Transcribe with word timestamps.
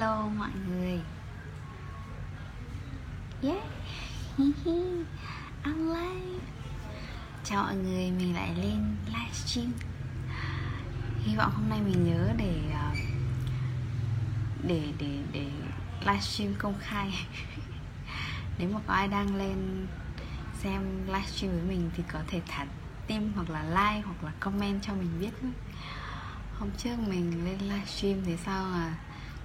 Hello 0.00 0.28
mọi 0.28 0.50
người. 0.68 1.00
Yeah. 3.42 3.64
I'm 5.64 5.88
live. 5.88 6.40
Chào 7.44 7.62
mọi 7.62 7.76
người, 7.76 8.10
mình 8.10 8.34
lại 8.34 8.54
lên 8.56 8.96
livestream 9.06 9.72
Hy 11.24 11.36
vọng 11.36 11.52
hôm 11.54 11.68
nay 11.68 11.80
mình 11.80 12.04
nhớ 12.04 12.32
để 12.36 12.54
ờ, 12.74 12.90
để 14.62 14.82
để 14.98 15.18
để 15.32 15.46
livestream 16.00 16.54
công 16.58 16.74
khai. 16.80 17.26
Nếu 18.58 18.68
mà 18.68 18.80
có 18.86 18.94
ai 18.94 19.08
đang 19.08 19.36
lên 19.36 19.86
xem 20.62 21.06
livestream 21.06 21.52
với 21.52 21.62
mình 21.68 21.90
thì 21.96 22.02
có 22.12 22.18
thể 22.26 22.40
thả 22.48 22.66
tim 23.06 23.32
hoặc 23.34 23.50
là 23.50 23.62
like 23.62 24.06
hoặc 24.06 24.24
là 24.24 24.32
comment 24.40 24.82
cho 24.82 24.94
mình 24.94 25.20
biết 25.20 25.48
hôm 26.58 26.70
trước 26.78 26.98
mình 27.08 27.44
lên 27.44 27.58
livestream 27.58 28.24
thì 28.24 28.36
sao 28.36 28.64
à 28.64 28.94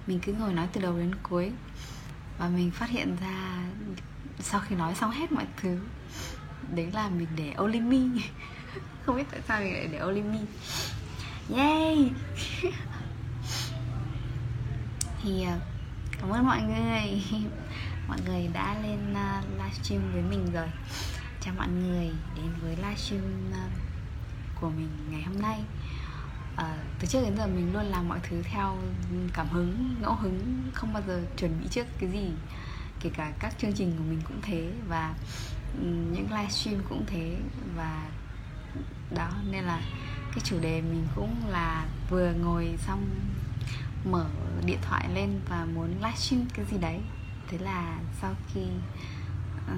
mình 0.06 0.20
cứ 0.20 0.32
ngồi 0.32 0.52
nói 0.52 0.68
từ 0.72 0.80
đầu 0.80 0.98
đến 0.98 1.14
cuối. 1.22 1.52
Và 2.38 2.48
mình 2.48 2.70
phát 2.70 2.90
hiện 2.90 3.16
ra 3.20 3.64
sau 4.40 4.60
khi 4.60 4.76
nói 4.76 4.94
xong 4.94 5.10
hết 5.10 5.32
mọi 5.32 5.46
thứ 5.56 5.78
đấy 6.74 6.90
là 6.92 7.08
mình 7.08 7.28
để 7.36 7.54
Olimi 7.62 8.08
không 9.06 9.16
biết 9.16 9.24
tại 9.30 9.40
sao 9.48 9.60
mình 9.60 9.72
lại 9.72 9.88
để 9.92 10.02
Olimi 10.02 10.38
yay! 11.56 12.10
Thì 15.22 15.42
à, 15.42 15.58
cảm 16.20 16.30
ơn 16.30 16.46
mọi 16.46 16.62
người. 16.62 17.22
Mọi 18.08 18.18
người 18.26 18.48
đã 18.52 18.76
lên 18.82 19.12
uh, 19.12 19.44
livestream 19.58 20.12
với 20.12 20.22
mình 20.22 20.52
rồi. 20.52 20.66
Chào 21.40 21.54
mọi 21.56 21.68
người 21.68 22.10
đến 22.36 22.46
với 22.62 22.76
livestream 22.76 23.22
uh, 23.50 23.56
của 24.60 24.70
mình 24.70 24.88
ngày 25.10 25.22
hôm 25.22 25.42
nay 25.42 25.60
à, 26.56 26.76
từ 26.98 27.06
trước 27.06 27.22
đến 27.22 27.36
giờ 27.36 27.46
mình 27.46 27.72
luôn 27.72 27.84
làm 27.84 28.08
mọi 28.08 28.18
thứ 28.22 28.42
theo 28.42 28.76
cảm 29.32 29.48
hứng 29.48 29.94
ngẫu 30.02 30.14
hứng 30.14 30.62
không 30.74 30.92
bao 30.92 31.02
giờ 31.06 31.22
chuẩn 31.36 31.60
bị 31.60 31.68
trước 31.70 31.86
cái 31.98 32.10
gì. 32.10 32.30
Kể 33.00 33.10
cả 33.16 33.32
các 33.38 33.54
chương 33.58 33.72
trình 33.72 33.92
của 33.98 34.04
mình 34.08 34.20
cũng 34.24 34.40
thế 34.42 34.72
và 34.88 35.14
ừ, 35.78 35.86
những 35.86 36.26
livestream 36.30 36.82
cũng 36.88 37.04
thế 37.06 37.36
và 37.76 38.08
đó 39.10 39.30
nên 39.50 39.64
là 39.64 39.80
cái 40.30 40.40
chủ 40.44 40.58
đề 40.60 40.80
mình 40.80 41.06
cũng 41.14 41.34
là 41.48 41.86
vừa 42.10 42.32
ngồi 42.32 42.74
xong 42.78 43.10
mở 44.04 44.26
điện 44.66 44.78
thoại 44.82 45.08
lên 45.14 45.40
và 45.48 45.64
muốn 45.74 45.90
livestream 45.94 46.44
cái 46.54 46.64
gì 46.64 46.78
đấy. 46.78 47.00
Thế 47.48 47.58
là 47.58 47.98
sau 48.20 48.34
khi 48.54 48.60
ừ, 49.68 49.74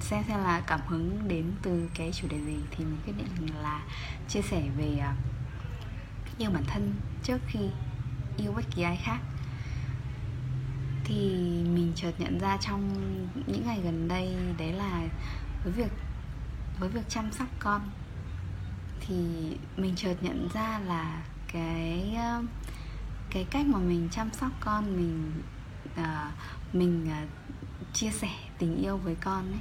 xem 0.00 0.24
xem 0.28 0.38
là 0.38 0.60
cảm 0.60 0.80
hứng 0.86 1.28
đến 1.28 1.52
từ 1.62 1.88
cái 1.94 2.12
chủ 2.12 2.28
đề 2.28 2.40
gì 2.40 2.56
thì 2.70 2.84
mình 2.84 2.98
quyết 3.04 3.14
định 3.18 3.54
là 3.62 3.82
chia 4.28 4.42
sẻ 4.42 4.62
về 4.78 4.98
uh, 4.98 5.35
yêu 6.38 6.50
bản 6.50 6.64
thân 6.66 6.94
trước 7.22 7.38
khi 7.46 7.60
yêu 8.36 8.52
bất 8.52 8.64
kỳ 8.74 8.82
ai 8.82 8.96
khác. 8.96 9.18
Thì 11.04 11.16
mình 11.74 11.92
chợt 11.94 12.12
nhận 12.18 12.38
ra 12.38 12.56
trong 12.60 12.92
những 13.46 13.66
ngày 13.66 13.80
gần 13.84 14.08
đây 14.08 14.36
đấy 14.58 14.72
là 14.72 15.08
với 15.64 15.72
việc 15.72 15.92
với 16.80 16.88
việc 16.88 17.08
chăm 17.08 17.32
sóc 17.32 17.48
con 17.58 17.80
thì 19.00 19.16
mình 19.76 19.94
chợt 19.96 20.14
nhận 20.20 20.48
ra 20.54 20.78
là 20.78 21.22
cái 21.52 22.16
cái 23.30 23.46
cách 23.50 23.66
mà 23.66 23.78
mình 23.78 24.08
chăm 24.10 24.32
sóc 24.32 24.50
con 24.60 24.96
mình 24.96 25.32
uh, 26.00 26.74
mình 26.74 27.08
uh, 27.22 27.28
chia 27.92 28.10
sẻ 28.10 28.30
tình 28.58 28.76
yêu 28.76 28.96
với 28.96 29.14
con 29.14 29.52
ấy. 29.52 29.60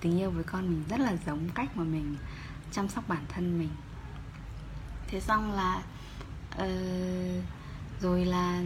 Tình 0.00 0.18
yêu 0.18 0.30
với 0.30 0.44
con 0.44 0.68
mình 0.68 0.84
rất 0.88 1.00
là 1.00 1.16
giống 1.26 1.48
cách 1.54 1.76
mà 1.76 1.84
mình 1.84 2.16
chăm 2.72 2.88
sóc 2.88 3.08
bản 3.08 3.24
thân 3.28 3.58
mình 3.58 3.70
thế 5.10 5.20
xong 5.20 5.52
là 5.52 5.82
uh, 6.54 7.44
rồi 8.00 8.24
là 8.24 8.60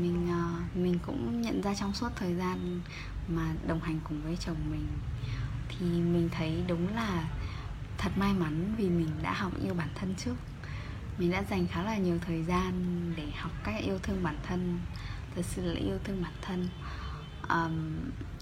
mình 0.00 0.28
uh, 0.30 0.76
mình 0.76 0.98
cũng 1.06 1.42
nhận 1.42 1.62
ra 1.62 1.74
trong 1.74 1.94
suốt 1.94 2.08
thời 2.16 2.34
gian 2.34 2.80
mà 3.28 3.54
đồng 3.66 3.80
hành 3.80 4.00
cùng 4.04 4.22
với 4.22 4.36
chồng 4.36 4.56
mình 4.70 4.86
thì 5.68 5.86
mình 5.86 6.28
thấy 6.32 6.64
đúng 6.68 6.94
là 6.94 7.24
thật 7.98 8.10
may 8.16 8.32
mắn 8.32 8.74
vì 8.76 8.88
mình 8.88 9.10
đã 9.22 9.32
học 9.32 9.52
yêu 9.64 9.74
bản 9.74 9.88
thân 9.94 10.14
trước. 10.14 10.34
Mình 11.18 11.30
đã 11.30 11.42
dành 11.50 11.66
khá 11.66 11.82
là 11.82 11.96
nhiều 11.96 12.18
thời 12.26 12.42
gian 12.42 12.72
để 13.16 13.26
học 13.36 13.52
cách 13.64 13.74
yêu 13.84 13.98
thương 13.98 14.22
bản 14.22 14.36
thân 14.42 14.78
thật 15.36 15.42
sự 15.44 15.62
là 15.74 15.80
yêu 15.80 15.98
thương 16.04 16.22
bản 16.22 16.32
thân. 16.42 16.68
Um, 17.48 17.98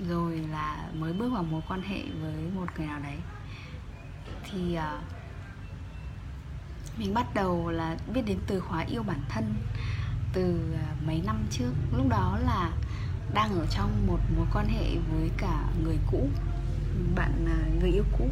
rồi 0.08 0.38
là 0.38 0.88
mới 0.94 1.12
bước 1.12 1.30
vào 1.32 1.42
mối 1.42 1.62
quan 1.68 1.82
hệ 1.82 2.02
với 2.22 2.50
một 2.54 2.66
người 2.78 2.86
nào 2.86 3.00
đấy. 3.00 3.18
Thì 4.44 4.78
uh, 4.78 5.23
mình 6.98 7.14
bắt 7.14 7.34
đầu 7.34 7.70
là 7.70 7.96
biết 8.14 8.22
đến 8.26 8.38
từ 8.46 8.60
khóa 8.60 8.80
yêu 8.80 9.02
bản 9.02 9.20
thân 9.28 9.54
từ 10.32 10.74
à, 10.74 10.86
mấy 11.06 11.22
năm 11.26 11.36
trước. 11.50 11.72
Lúc 11.96 12.08
đó 12.08 12.38
là 12.44 12.70
đang 13.34 13.58
ở 13.58 13.66
trong 13.70 14.06
một 14.06 14.18
mối 14.36 14.46
quan 14.52 14.68
hệ 14.68 14.96
với 15.12 15.30
cả 15.36 15.64
người 15.84 15.98
cũ 16.10 16.28
bạn 17.14 17.46
à, 17.46 17.58
người 17.80 17.90
yêu 17.90 18.04
cũ. 18.18 18.28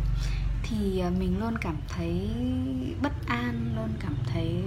Thì 0.63 0.99
à, 0.99 1.11
mình 1.19 1.41
luôn 1.41 1.59
cảm 1.59 1.77
thấy 1.89 2.31
bất 3.03 3.13
an 3.27 3.73
luôn 3.77 3.89
cảm 4.01 4.15
thấy 4.27 4.63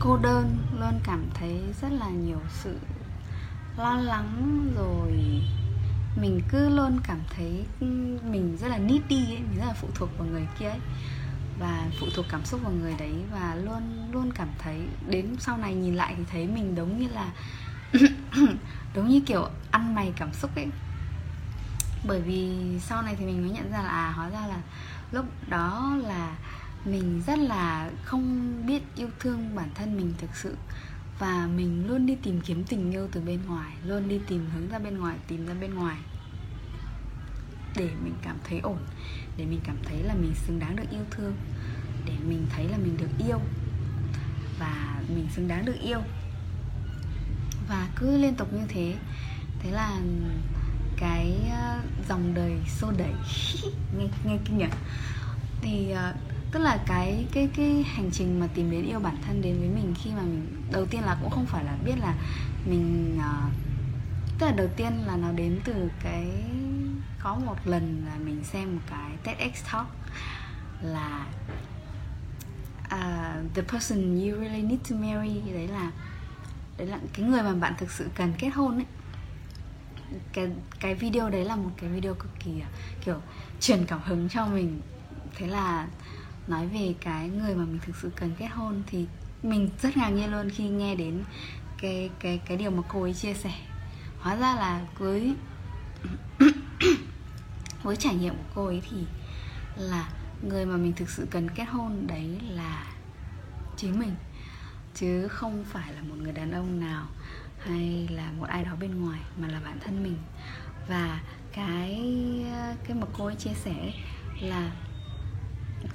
cô 0.00 0.16
đơn 0.16 0.58
luôn 0.80 1.00
cảm 1.04 1.24
thấy 1.34 1.60
rất 1.82 1.92
là 1.92 2.08
nhiều 2.08 2.40
sự 2.50 2.76
lo 3.76 3.96
lắng. 3.96 4.60
Rồi 4.76 5.12
mình 6.20 6.40
cứ 6.48 6.68
luôn 6.68 7.00
cảm 7.04 7.20
thấy 7.36 7.64
ừ, 7.80 7.86
mình 8.30 8.56
rất 8.60 8.68
là 8.68 8.78
nít 8.78 9.02
đi 9.08 9.26
ấy, 9.26 9.38
mình 9.38 9.58
rất 9.58 9.66
là 9.66 9.74
phụ 9.74 9.88
thuộc 9.94 10.08
vào 10.18 10.28
người 10.28 10.46
kia 10.58 10.68
ấy 10.68 10.80
và 11.60 11.86
phụ 12.00 12.06
thuộc 12.14 12.26
cảm 12.28 12.44
xúc 12.44 12.60
vào 12.62 12.72
người 12.72 12.94
đấy 12.98 13.12
và 13.32 13.54
luôn 13.54 14.08
luôn 14.12 14.32
cảm 14.34 14.48
thấy 14.58 14.80
đến 15.08 15.36
sau 15.38 15.56
này 15.56 15.74
nhìn 15.74 15.94
lại 15.94 16.14
thì 16.16 16.24
thấy 16.30 16.46
mình 16.46 16.74
giống 16.76 16.98
như 16.98 17.08
là 17.08 17.32
giống 18.94 19.08
như 19.08 19.20
kiểu 19.20 19.48
ăn 19.70 19.94
mày 19.94 20.12
cảm 20.16 20.32
xúc 20.32 20.50
ấy. 20.56 20.66
Bởi 22.06 22.20
vì 22.20 22.56
sau 22.80 23.02
này 23.02 23.16
thì 23.18 23.26
mình 23.26 23.42
mới 23.42 23.50
nhận 23.50 23.72
ra 23.72 23.82
là 23.82 23.88
à 23.88 24.12
hóa 24.12 24.30
ra 24.30 24.46
là 24.46 24.60
lúc 25.12 25.24
đó 25.48 25.96
là 26.02 26.36
mình 26.84 27.22
rất 27.26 27.38
là 27.38 27.90
không 28.04 28.52
biết 28.66 28.82
yêu 28.96 29.08
thương 29.20 29.54
bản 29.54 29.68
thân 29.74 29.96
mình 29.96 30.14
thực 30.18 30.36
sự. 30.36 30.56
Và 31.18 31.48
mình 31.56 31.86
luôn 31.88 32.06
đi 32.06 32.14
tìm 32.22 32.40
kiếm 32.40 32.64
tình 32.64 32.90
yêu 32.90 33.08
từ 33.12 33.20
bên 33.20 33.40
ngoài, 33.46 33.72
luôn 33.84 34.08
đi 34.08 34.20
tìm 34.26 34.50
hướng 34.54 34.68
ra 34.68 34.78
bên 34.78 34.98
ngoài, 34.98 35.16
tìm 35.28 35.46
ra 35.46 35.54
bên 35.60 35.74
ngoài 35.74 35.96
để 37.76 37.90
mình 38.04 38.14
cảm 38.22 38.36
thấy 38.44 38.60
ổn 38.60 38.78
để 39.36 39.44
mình 39.44 39.60
cảm 39.64 39.76
thấy 39.84 40.02
là 40.02 40.14
mình 40.14 40.34
xứng 40.46 40.58
đáng 40.58 40.76
được 40.76 40.90
yêu 40.90 41.02
thương 41.10 41.34
để 42.06 42.12
mình 42.28 42.46
thấy 42.50 42.68
là 42.68 42.76
mình 42.76 42.96
được 42.96 43.26
yêu 43.26 43.38
và 44.58 45.02
mình 45.08 45.26
xứng 45.34 45.48
đáng 45.48 45.64
được 45.64 45.80
yêu. 45.82 46.00
Và 47.68 47.88
cứ 47.96 48.18
liên 48.18 48.34
tục 48.34 48.52
như 48.52 48.66
thế 48.68 48.94
thế 49.62 49.70
là 49.70 50.00
cái 50.96 51.36
ờ, 51.50 51.80
dòng 52.08 52.34
đời 52.34 52.52
xô 52.68 52.92
đẩy. 52.98 53.12
Nghe 53.98 54.04
nghe 54.24 54.38
kinh 54.44 54.58
nhỉ? 54.58 54.66
Thì 55.62 55.90
ờ, 55.90 56.14
tức 56.52 56.60
là 56.60 56.78
cái 56.86 57.26
cái 57.32 57.48
cái 57.56 57.82
hành 57.82 58.10
trình 58.12 58.40
mà 58.40 58.46
tìm 58.54 58.70
đến 58.70 58.86
yêu 58.86 59.00
bản 59.00 59.16
thân 59.26 59.42
đến 59.42 59.58
với 59.58 59.68
mình 59.68 59.94
khi 60.02 60.10
mà 60.10 60.22
mình 60.22 60.46
đầu 60.72 60.86
tiên 60.86 61.02
là 61.02 61.18
cũng 61.22 61.30
không 61.30 61.46
phải 61.46 61.64
là 61.64 61.76
biết 61.84 61.94
là 61.98 62.14
mình 62.66 63.18
uh, 63.18 63.52
tức 64.38 64.46
là 64.46 64.52
đầu 64.52 64.68
tiên 64.76 64.92
là 65.06 65.16
nó 65.16 65.32
đến 65.32 65.60
từ 65.64 65.90
cái 66.02 66.26
có 67.22 67.34
một 67.34 67.56
lần 67.64 68.04
là 68.06 68.16
mình 68.24 68.44
xem 68.44 68.74
một 68.74 68.82
cái 68.90 69.10
TEDx 69.24 69.72
talk 69.72 69.86
là 70.82 71.26
uh, 72.84 73.54
the 73.54 73.62
person 73.62 73.98
you 73.98 74.40
really 74.40 74.62
need 74.62 74.80
to 74.90 74.96
marry 74.96 75.40
đấy 75.52 75.68
là 75.68 75.90
đấy 76.78 76.86
là 76.86 76.98
cái 77.12 77.26
người 77.26 77.42
mà 77.42 77.54
bạn 77.54 77.74
thực 77.78 77.90
sự 77.90 78.08
cần 78.14 78.32
kết 78.38 78.48
hôn 78.48 78.74
ấy. 78.74 78.86
Cái 80.32 80.48
cái 80.80 80.94
video 80.94 81.30
đấy 81.30 81.44
là 81.44 81.56
một 81.56 81.70
cái 81.76 81.90
video 81.90 82.14
cực 82.14 82.30
kỳ 82.44 82.60
à, 82.60 82.68
kiểu 83.04 83.16
truyền 83.60 83.86
cảm 83.86 84.00
hứng 84.04 84.28
cho 84.28 84.46
mình. 84.46 84.80
Thế 85.34 85.46
là 85.46 85.88
nói 86.48 86.66
về 86.66 86.94
cái 87.00 87.28
người 87.28 87.54
mà 87.54 87.64
mình 87.64 87.78
thực 87.86 87.96
sự 87.96 88.10
cần 88.16 88.34
kết 88.38 88.46
hôn 88.46 88.82
thì 88.86 89.06
mình 89.42 89.70
rất 89.82 89.96
ngạc 89.96 90.08
nhiên 90.08 90.30
luôn 90.32 90.50
khi 90.50 90.68
nghe 90.68 90.94
đến 90.94 91.24
cái 91.78 92.10
cái 92.20 92.40
cái 92.46 92.56
điều 92.56 92.70
mà 92.70 92.82
cô 92.88 93.02
ấy 93.02 93.14
chia 93.14 93.34
sẻ. 93.34 93.52
Hóa 94.18 94.36
ra 94.36 94.54
là 94.54 94.80
với 94.98 95.34
với 97.82 97.96
trải 97.96 98.14
nghiệm 98.14 98.34
của 98.34 98.50
cô 98.54 98.66
ấy 98.66 98.82
thì 98.90 98.96
là 99.76 100.08
người 100.42 100.66
mà 100.66 100.76
mình 100.76 100.92
thực 100.92 101.10
sự 101.10 101.26
cần 101.30 101.50
kết 101.50 101.64
hôn 101.64 102.06
đấy 102.06 102.40
là 102.50 102.84
chính 103.76 103.98
mình. 103.98 104.14
Chứ 104.94 105.28
không 105.28 105.64
phải 105.64 105.92
là 105.94 106.02
một 106.02 106.14
người 106.18 106.32
đàn 106.32 106.50
ông 106.52 106.80
nào 106.80 107.06
hay 107.58 108.08
là 108.10 108.32
một 108.38 108.44
ai 108.48 108.64
đó 108.64 108.76
bên 108.80 109.00
ngoài 109.00 109.20
mà 109.36 109.48
là 109.48 109.60
bản 109.64 109.78
thân 109.84 110.02
mình. 110.02 110.16
Và 110.88 111.20
cái 111.52 112.00
cái 112.84 112.96
mà 112.96 113.06
cô 113.18 113.26
ấy 113.26 113.34
chia 113.34 113.54
sẻ 113.54 113.92
là 114.40 114.72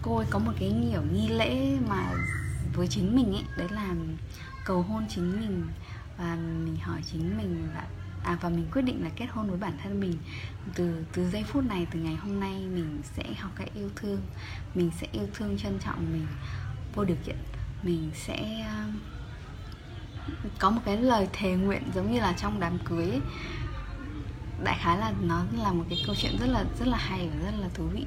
cô 0.02 0.18
ấy 0.18 0.28
có 0.30 0.40
một 0.40 0.52
cái 0.60 0.74
kiểu 0.92 1.02
nghi 1.14 1.28
lễ 1.28 1.78
mà 1.88 2.12
với 2.74 2.88
chính 2.88 3.16
mình 3.16 3.34
ấy, 3.34 3.44
đấy 3.58 3.68
là 3.70 3.96
cầu 4.66 4.82
hôn 4.82 5.06
chính 5.10 5.40
mình 5.40 5.68
và 6.18 6.36
mình 6.36 6.78
hỏi 6.82 7.02
chính 7.12 7.38
mình 7.38 7.70
là 7.74 7.84
à 8.26 8.38
và 8.42 8.50
mình 8.50 8.68
quyết 8.72 8.82
định 8.82 9.04
là 9.04 9.10
kết 9.16 9.26
hôn 9.26 9.50
với 9.50 9.58
bản 9.58 9.78
thân 9.84 10.00
mình. 10.00 10.18
Từ 10.76 11.06
từ 11.14 11.30
giây 11.30 11.44
phút 11.44 11.66
này, 11.66 11.88
từ 11.92 12.00
ngày 12.00 12.16
hôm 12.16 12.40
nay, 12.40 12.54
mình 12.54 13.02
sẽ 13.04 13.24
học 13.40 13.52
cách 13.56 13.70
yêu 13.76 13.90
thương. 13.96 14.22
Mình 14.76 14.92
sẽ 15.02 15.08
yêu 15.12 15.28
thương, 15.34 15.58
trân 15.58 15.80
trọng 15.80 16.14
mình 16.14 16.28
vô 16.96 17.04
điều 17.04 17.18
kiện. 17.26 17.38
Mình 17.84 18.12
sẽ 18.14 18.66
um, 18.70 19.00
có 20.60 20.70
một 20.70 20.82
cái 20.86 20.98
lời 20.98 21.28
thề 21.34 21.56
nguyện 21.56 21.84
giống 21.96 22.12
như 22.12 22.20
là 22.20 22.34
trong 22.34 22.60
đám 22.60 22.78
cưới 22.86 23.10
ấy. 23.10 23.22
đại 24.64 24.78
khái 24.80 24.98
là 24.98 25.14
nó 25.22 25.44
là 25.58 25.72
một 25.72 25.86
cái 25.90 26.04
câu 26.06 26.16
chuyện 26.16 26.38
rất 26.40 26.48
là 26.48 26.66
rất 26.80 26.88
là 26.88 26.98
hay 26.98 27.30
và 27.30 27.52
rất 27.52 27.58
là 27.62 27.68
thú 27.74 27.84
vị. 27.94 28.06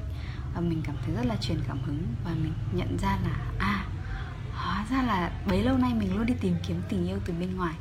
Và 0.55 0.61
mình 0.61 0.81
cảm 0.85 0.95
thấy 1.05 1.15
rất 1.15 1.25
là 1.25 1.35
truyền 1.35 1.59
cảm 1.67 1.79
hứng 1.85 2.03
và 2.25 2.31
mình 2.31 2.53
nhận 2.73 2.97
ra 2.97 3.17
là 3.23 3.51
à 3.59 3.85
hóa 4.53 4.85
ra 4.89 5.03
là 5.03 5.31
bấy 5.47 5.63
lâu 5.63 5.77
nay 5.77 5.93
mình 5.93 6.15
luôn 6.15 6.25
đi 6.25 6.33
tìm 6.41 6.55
kiếm 6.67 6.81
tình 6.89 7.07
yêu 7.07 7.17
từ 7.25 7.33
bên 7.39 7.57
ngoài. 7.57 7.75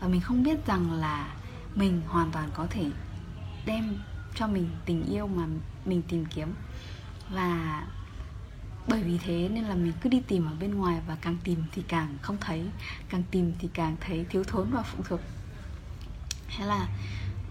Và 0.00 0.08
mình 0.08 0.20
không 0.20 0.42
biết 0.42 0.66
rằng 0.66 0.92
là 0.92 1.34
mình 1.74 2.00
hoàn 2.08 2.30
toàn 2.30 2.50
có 2.54 2.66
thể 2.70 2.90
đem 3.66 3.98
cho 4.34 4.46
mình 4.46 4.70
tình 4.84 5.04
yêu 5.04 5.26
mà 5.26 5.46
mình 5.84 6.02
tìm 6.02 6.26
kiếm. 6.26 6.54
Và 7.30 7.82
bởi 8.88 9.02
vì 9.02 9.18
thế 9.18 9.48
nên 9.52 9.64
là 9.64 9.74
mình 9.74 9.92
cứ 10.00 10.08
đi 10.08 10.20
tìm 10.20 10.46
ở 10.46 10.52
bên 10.60 10.74
ngoài 10.74 11.00
và 11.06 11.16
càng 11.20 11.36
tìm 11.44 11.64
thì 11.72 11.82
càng 11.88 12.18
không 12.22 12.36
thấy 12.40 12.64
càng 13.08 13.22
tìm 13.30 13.52
thì 13.58 13.68
càng 13.74 13.96
thấy 14.00 14.26
thiếu 14.30 14.44
thốn 14.44 14.70
và 14.70 14.82
phụ 14.82 15.02
thuộc. 15.08 15.20
Thế 16.56 16.66
là 16.66 16.88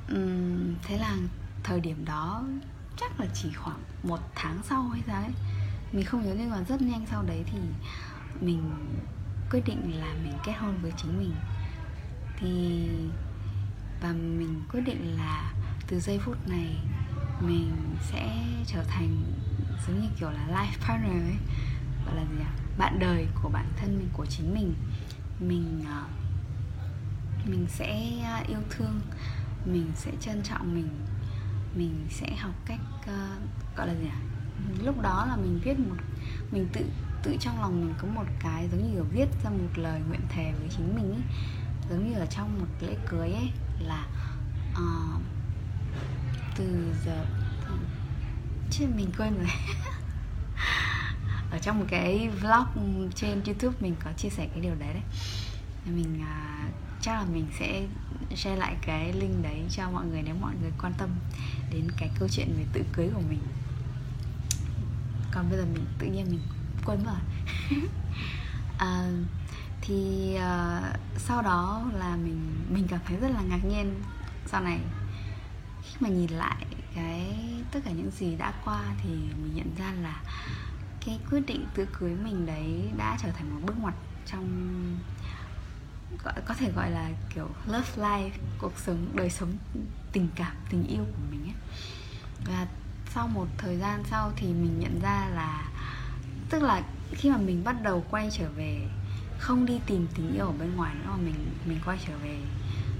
um, 0.09 0.75
thế 0.83 0.97
là 0.97 1.17
thời 1.63 1.79
điểm 1.79 2.05
đó 2.05 2.43
chắc 2.97 3.19
là 3.19 3.25
chỉ 3.33 3.51
khoảng 3.53 3.79
một 4.03 4.19
tháng 4.35 4.59
sau 4.63 4.83
hay 4.83 5.01
sao 5.07 5.21
ấy. 5.21 5.31
Mình 5.91 6.05
không 6.05 6.25
nhớ 6.25 6.35
nhưng 6.37 6.49
mà 6.49 6.63
rất 6.63 6.81
nhanh 6.81 7.05
sau 7.11 7.23
đấy 7.23 7.43
thì 7.45 7.57
mình 8.41 8.71
quyết 9.51 9.61
định 9.65 9.99
là 9.99 10.13
mình 10.23 10.33
kết 10.45 10.53
hôn 10.53 10.77
với 10.81 10.91
chính 10.97 11.19
mình. 11.19 11.35
Thì 12.39 12.87
và 14.03 14.11
mình 14.13 14.61
quyết 14.71 14.81
định 14.81 15.17
là 15.17 15.53
từ 15.87 15.99
giây 15.99 16.19
phút 16.19 16.47
này 16.47 16.77
mình 17.39 17.71
sẽ 18.01 18.45
trở 18.65 18.83
thành 18.83 19.23
giống 19.87 20.01
như 20.01 20.07
kiểu 20.19 20.29
là 20.29 20.47
life 20.47 20.87
partner 20.87 21.11
ấy. 21.11 21.37
Gọi 22.05 22.15
là 22.15 22.21
gì 22.21 22.43
ạ? 22.43 22.53
Bạn 22.77 22.99
đời 22.99 23.27
của 23.41 23.49
bản 23.49 23.65
thân 23.77 23.97
mình 23.97 24.09
của 24.13 24.25
chính 24.25 24.53
mình. 24.53 24.73
Mình 25.39 25.83
ờ, 25.87 26.03
mình 27.45 27.65
sẽ 27.69 28.11
ờ, 28.23 28.43
yêu 28.47 28.59
thương 28.69 29.01
mình 29.65 29.91
sẽ 29.95 30.11
trân 30.19 30.43
trọng 30.43 30.75
mình. 30.75 30.89
Mình 31.75 32.07
sẽ 32.09 32.35
học 32.35 32.53
cách 32.65 32.79
uh, 32.99 33.77
gọi 33.77 33.87
là 33.87 33.93
gì 33.93 34.07
à? 34.07 34.19
lúc 34.83 35.01
đó 35.01 35.25
là 35.29 35.35
mình 35.35 35.59
viết 35.63 35.79
một 35.79 35.95
mình 36.51 36.67
tự 36.73 36.85
tự 37.23 37.35
trong 37.39 37.61
lòng 37.61 37.81
mình 37.81 37.93
có 37.97 38.07
một 38.07 38.25
cái 38.39 38.69
giống 38.71 38.83
như 38.83 38.93
kiểu 38.93 39.05
viết 39.11 39.27
ra 39.43 39.49
một 39.49 39.69
lời 39.75 40.01
nguyện 40.07 40.21
thề 40.29 40.53
với 40.59 40.69
chính 40.77 40.95
mình 40.95 41.11
ấy. 41.11 41.23
Giống 41.89 42.09
như 42.09 42.19
ở 42.19 42.25
trong 42.25 42.59
một 42.59 42.67
lễ 42.81 42.95
cưới 43.09 43.31
ấy 43.31 43.49
là 43.79 44.05
uh, 44.71 45.21
từ 46.55 46.93
giờ 47.05 47.25
ừ, 47.67 47.75
chứ 48.71 48.87
mình 48.95 49.09
quên 49.17 49.37
rồi. 49.37 49.47
Ở 51.51 51.57
trong 51.57 51.79
một 51.79 51.85
cái 51.89 52.29
vlog 52.29 53.09
trên 53.15 53.43
youtube 53.45 53.75
mình 53.79 53.95
có 54.03 54.11
chia 54.17 54.29
sẻ 54.29 54.47
cái 54.47 54.61
điều 54.61 54.75
đấy 54.75 54.93
đấy. 54.93 55.03
Mình 55.85 56.21
uh, 56.21 56.73
chắc 57.01 57.13
là 57.13 57.25
mình 57.33 57.47
sẽ 57.59 57.87
share 58.35 58.55
lại 58.55 58.75
cái 58.81 59.13
link 59.13 59.43
đấy 59.43 59.63
cho 59.69 59.89
mọi 59.89 60.05
người 60.05 60.21
nếu 60.21 60.35
mọi 60.41 60.53
người 60.61 60.71
quan 60.81 60.93
tâm 60.97 61.09
đến 61.71 61.87
cái 61.97 62.09
câu 62.19 62.27
chuyện 62.31 62.53
về 62.57 62.65
tự 62.73 62.83
cưới 62.93 63.09
của 63.13 63.21
mình. 63.29 63.41
Còn 65.31 65.49
bây 65.49 65.59
giờ 65.59 65.65
mình 65.73 65.85
tự 65.99 66.07
nhiên 66.07 66.25
mình 66.29 66.41
quên 66.85 67.03
rồi. 67.03 67.15
À, 68.77 69.11
thì 69.85 70.31
uh, 70.35 70.99
sau 71.17 71.41
đó 71.41 71.85
là 71.93 72.15
mình 72.15 72.65
mình 72.69 72.87
cảm 72.89 72.99
thấy 73.05 73.17
rất 73.17 73.29
là 73.31 73.41
ngạc 73.41 73.65
nhiên 73.65 74.01
sau 74.45 74.61
này. 74.61 74.79
Khi 75.83 75.95
mà 75.99 76.09
nhìn 76.09 76.29
lại 76.29 76.65
cái 76.95 77.35
tất 77.71 77.79
cả 77.85 77.91
những 77.91 78.11
gì 78.11 78.35
đã 78.35 78.53
qua 78.65 78.81
thì 79.03 79.09
mình 79.09 79.55
nhận 79.55 79.75
ra 79.77 79.93
là 80.01 80.21
cái 81.05 81.19
quyết 81.31 81.41
định 81.47 81.65
tự 81.75 81.87
cưới 81.99 82.15
mình 82.23 82.45
đấy 82.45 82.89
đã 82.97 83.17
trở 83.21 83.31
thành 83.31 83.55
một 83.55 83.61
bước 83.65 83.73
ngoặt 83.81 83.93
trong 84.25 84.47
gọi 86.23 86.33
có 86.45 86.53
thể 86.53 86.71
gọi 86.71 86.91
là 86.91 87.09
kiểu 87.35 87.49
love 87.67 87.89
life 87.95 88.29
cuộc 88.57 88.73
sống 88.77 89.07
đời 89.13 89.29
sống 89.29 89.53
tình 90.11 90.27
cảm 90.35 90.55
tình 90.69 90.87
yêu 90.87 91.03
của 91.03 91.23
mình 91.31 91.43
ấy. 91.43 91.55
Và 92.45 92.67
sau 93.13 93.27
một 93.27 93.47
thời 93.57 93.77
gian 93.77 94.03
sau 94.09 94.31
thì 94.35 94.47
mình 94.47 94.79
nhận 94.79 94.99
ra 95.01 95.27
là 95.35 95.71
tức 96.49 96.63
là 96.63 96.83
khi 97.11 97.29
mà 97.29 97.37
mình 97.37 97.63
bắt 97.63 97.81
đầu 97.83 98.05
quay 98.09 98.29
trở 98.31 98.49
về 98.49 98.87
không 99.43 99.65
đi 99.65 99.79
tìm 99.85 100.07
tình 100.15 100.33
yêu 100.33 100.45
ở 100.45 100.51
bên 100.51 100.75
ngoài 100.75 100.95
nữa 100.95 101.05
mà 101.09 101.17
mình 101.17 101.35
mình 101.65 101.79
quay 101.85 101.97
trở 102.07 102.17
về 102.17 102.37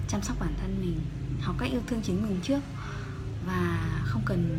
chăm 0.07 0.22
sóc 0.22 0.38
bản 0.40 0.54
thân 0.62 0.81
mình 0.81 1.00
học 1.42 1.56
cách 1.60 1.72
yêu 1.72 1.81
thương 1.88 2.01
chính 2.01 2.24
mình 2.24 2.40
trước. 2.44 2.60
Và 3.45 3.90
không 4.04 4.22
cần 4.25 4.57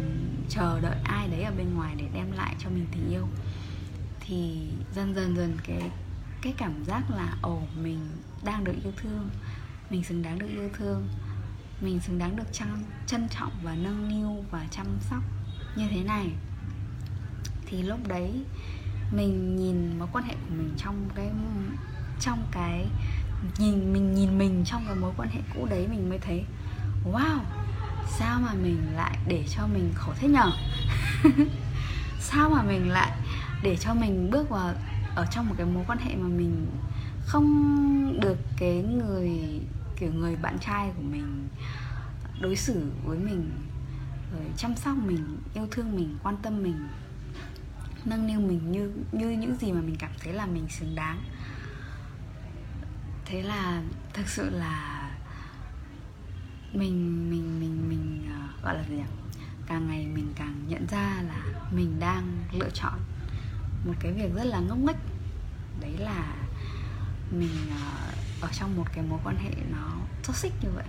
chờ 0.48 0.81
đợi 0.81 0.96
ai 1.04 1.28
đấy 1.28 1.42
ở 1.42 1.52
bên 1.56 1.75
ngoài 1.75 1.94
để 1.98 2.08
đem 2.14 2.32
lại 2.32 2.54
cho 2.58 2.70
mình 2.70 2.86
tình 2.92 3.10
yêu. 3.10 3.28
Thì 4.20 4.69
dần 4.94 5.14
dần 5.14 5.36
dần 5.36 5.56
cái 5.66 5.90
cái 6.42 6.54
cảm 6.56 6.84
giác 6.84 7.02
là 7.10 7.36
ồ 7.42 7.62
mình 7.82 8.00
đang 8.44 8.64
được 8.64 8.75
yêu 8.82 8.92
thương 8.96 9.28
mình 9.90 10.04
xứng 10.04 10.22
đáng 10.22 10.38
được 10.38 10.48
yêu 10.48 10.70
thương 10.78 11.08
mình 11.81 12.00
xứng 12.00 12.19
đáng 12.19 12.36
được 12.36 12.52
trân, 12.52 12.69
trân 13.06 13.28
trọng 13.28 13.52
và 13.62 13.75
nâng 13.75 14.08
niu 14.08 14.44
và 14.50 14.66
chăm 14.70 14.86
sóc 15.10 15.22
như 15.76 15.88
thế 15.90 16.04
này. 16.04 16.31
Thì 17.66 17.82
lúc 17.82 18.08
đấy 18.08 18.44
mình 19.16 19.56
nhìn 19.56 19.99
mối 19.99 20.08
quan 20.12 20.25
hệ 20.25 20.34
của 20.34 20.55
mình 20.56 20.70
trong 20.76 21.08
cái 21.14 21.31
trong 22.20 22.43
cái 22.50 22.87
nhìn, 23.58 23.93
mình 23.93 24.14
nhìn 24.14 24.38
mình 24.38 24.62
trong 24.64 24.84
cái 24.87 24.94
mối 24.94 25.12
quan 25.16 25.28
hệ 25.28 25.40
cũ 25.55 25.66
đấy 25.70 25.87
mình 25.90 26.08
mới 26.08 26.19
thấy, 26.19 26.44
wow, 27.12 27.38
sao 28.19 28.40
mà 28.40 28.55
mình 28.55 28.78
lại 28.94 29.19
để 29.28 29.44
cho 29.50 29.66
mình 29.66 29.90
khổ 29.94 30.12
thế 30.19 30.28
nhở? 30.28 30.52
Sao 32.20 32.50
mà 32.50 32.62
mình 32.62 32.90
lại 32.90 33.12
để 33.62 33.76
cho 33.76 33.94
mình 33.94 34.31
bước 34.31 34.49
vào, 34.49 34.75
ở 35.14 35.26
trong 35.31 35.49
một 35.49 35.55
cái 35.58 35.67
mối 35.67 35.84
quan 35.87 35.99
hệ 35.99 36.14
mà 36.14 36.28
mình 36.28 36.67
không 37.26 38.20
được 38.20 38.38
cái 38.56 38.82
người, 38.82 39.60
kiểu 39.96 40.12
người 40.12 40.37
bạn 40.37 40.58
trai 40.60 40.93
của 40.96 41.02
mình 41.02 41.49
đối 42.40 42.56
xử 42.56 42.90
với 43.05 43.19
mình, 43.19 43.50
rồi 44.32 44.44
chăm 44.56 44.76
sóc 44.76 44.96
mình, 44.96 45.38
yêu 45.55 45.67
thương 45.70 45.96
mình, 45.96 46.19
quan 46.22 46.37
tâm 46.43 46.62
mình? 46.62 46.88
Nâng 48.04 48.26
niu 48.26 48.40
mình 48.40 48.72
như 48.72 48.90
như 49.12 49.30
những 49.30 49.56
gì 49.56 49.72
mà 49.72 49.80
mình 49.80 49.96
cảm 49.98 50.10
thấy 50.20 50.32
là 50.32 50.46
mình 50.46 50.68
xứng 50.68 50.94
đáng. 50.94 51.20
Thế 53.24 53.42
là 53.42 53.82
thực 54.12 54.28
sự 54.28 54.50
là 54.50 55.10
mình 56.72 57.30
mình 57.30 57.60
mình 57.60 57.88
mình 57.88 58.30
uh, 58.30 58.64
gọi 58.64 58.74
là 58.74 58.84
gì 58.88 58.94
nhỉ? 58.94 59.02
Càng 59.66 59.88
ngày 59.88 60.06
mình 60.06 60.32
càng 60.36 60.64
nhận 60.68 60.86
ra 60.86 61.22
là 61.26 61.44
mình 61.70 62.00
đang 62.00 62.44
lựa 62.52 62.70
chọn 62.70 62.98
một 63.86 63.94
cái 64.00 64.12
việc 64.12 64.34
rất 64.34 64.44
là 64.44 64.60
ngốc 64.60 64.78
nghếch. 64.78 64.96
Đấy 65.80 65.96
là 65.98 66.34
mình 67.30 67.56
uh, 67.68 68.42
ở 68.42 68.48
trong 68.52 68.76
một 68.76 68.86
cái 68.94 69.04
mối 69.08 69.20
quan 69.24 69.36
hệ 69.36 69.50
nó 69.70 69.90
toxic 70.26 70.52
như 70.62 70.68
vậy. 70.74 70.86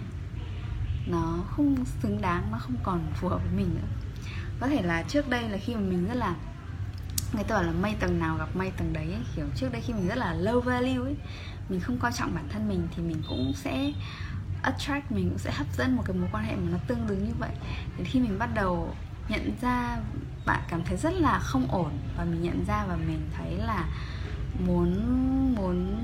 Nó 1.07 1.43
không 1.47 1.85
xứng 1.85 2.21
đáng 2.21 2.51
nó 2.51 2.57
không 2.57 2.75
còn 2.83 3.11
phù 3.13 3.29
hợp 3.29 3.41
với 3.43 3.53
mình 3.57 3.75
nữa. 3.75 3.87
Có 4.59 4.67
thể 4.67 4.81
là 4.81 5.03
trước 5.03 5.29
đây 5.29 5.49
là 5.49 5.57
khi 5.57 5.75
mà 5.75 5.81
mình 5.81 6.07
rất 6.07 6.13
là 6.13 6.35
người 7.35 7.43
ta 7.43 7.55
bảo 7.55 7.63
là 7.63 7.71
mây 7.71 7.95
tầng 7.99 8.19
nào 8.19 8.37
gặp 8.37 8.55
mây 8.55 8.71
tầng 8.71 8.93
đấy 8.93 9.05
ấy. 9.05 9.23
kiểu 9.35 9.45
trước 9.55 9.67
đây 9.71 9.81
khi 9.81 9.93
mình 9.93 10.07
rất 10.07 10.17
là 10.17 10.33
low 10.33 10.61
value 10.61 11.03
ấy, 11.03 11.15
mình 11.69 11.79
không 11.79 11.97
coi 11.97 12.11
trọng 12.11 12.35
bản 12.35 12.47
thân 12.49 12.69
mình 12.69 12.87
thì 12.95 13.03
mình 13.03 13.21
cũng 13.27 13.53
sẽ 13.55 13.91
attract, 14.61 15.11
mình 15.11 15.29
cũng 15.29 15.37
sẽ 15.37 15.51
hấp 15.51 15.67
dẫn 15.77 15.95
một 15.95 16.03
cái 16.05 16.17
mối 16.17 16.29
quan 16.31 16.43
hệ 16.43 16.55
mà 16.55 16.71
nó 16.71 16.77
tương 16.87 17.07
đương 17.07 17.25
như 17.25 17.33
vậy 17.39 17.51
thì 17.97 18.03
khi 18.03 18.19
mình 18.19 18.39
bắt 18.39 18.49
đầu 18.55 18.95
nhận 19.29 19.51
ra 19.61 19.97
bạn 20.45 20.61
cảm 20.69 20.83
thấy 20.85 20.97
rất 20.97 21.13
là 21.13 21.39
không 21.39 21.67
ổn 21.71 21.91
và 22.17 22.25
mình 22.25 22.41
nhận 22.41 22.65
ra 22.67 22.85
và 22.85 22.95
mình 22.95 23.29
thấy 23.37 23.57
là 23.57 23.85
muốn 24.65 24.93
muốn 25.55 25.95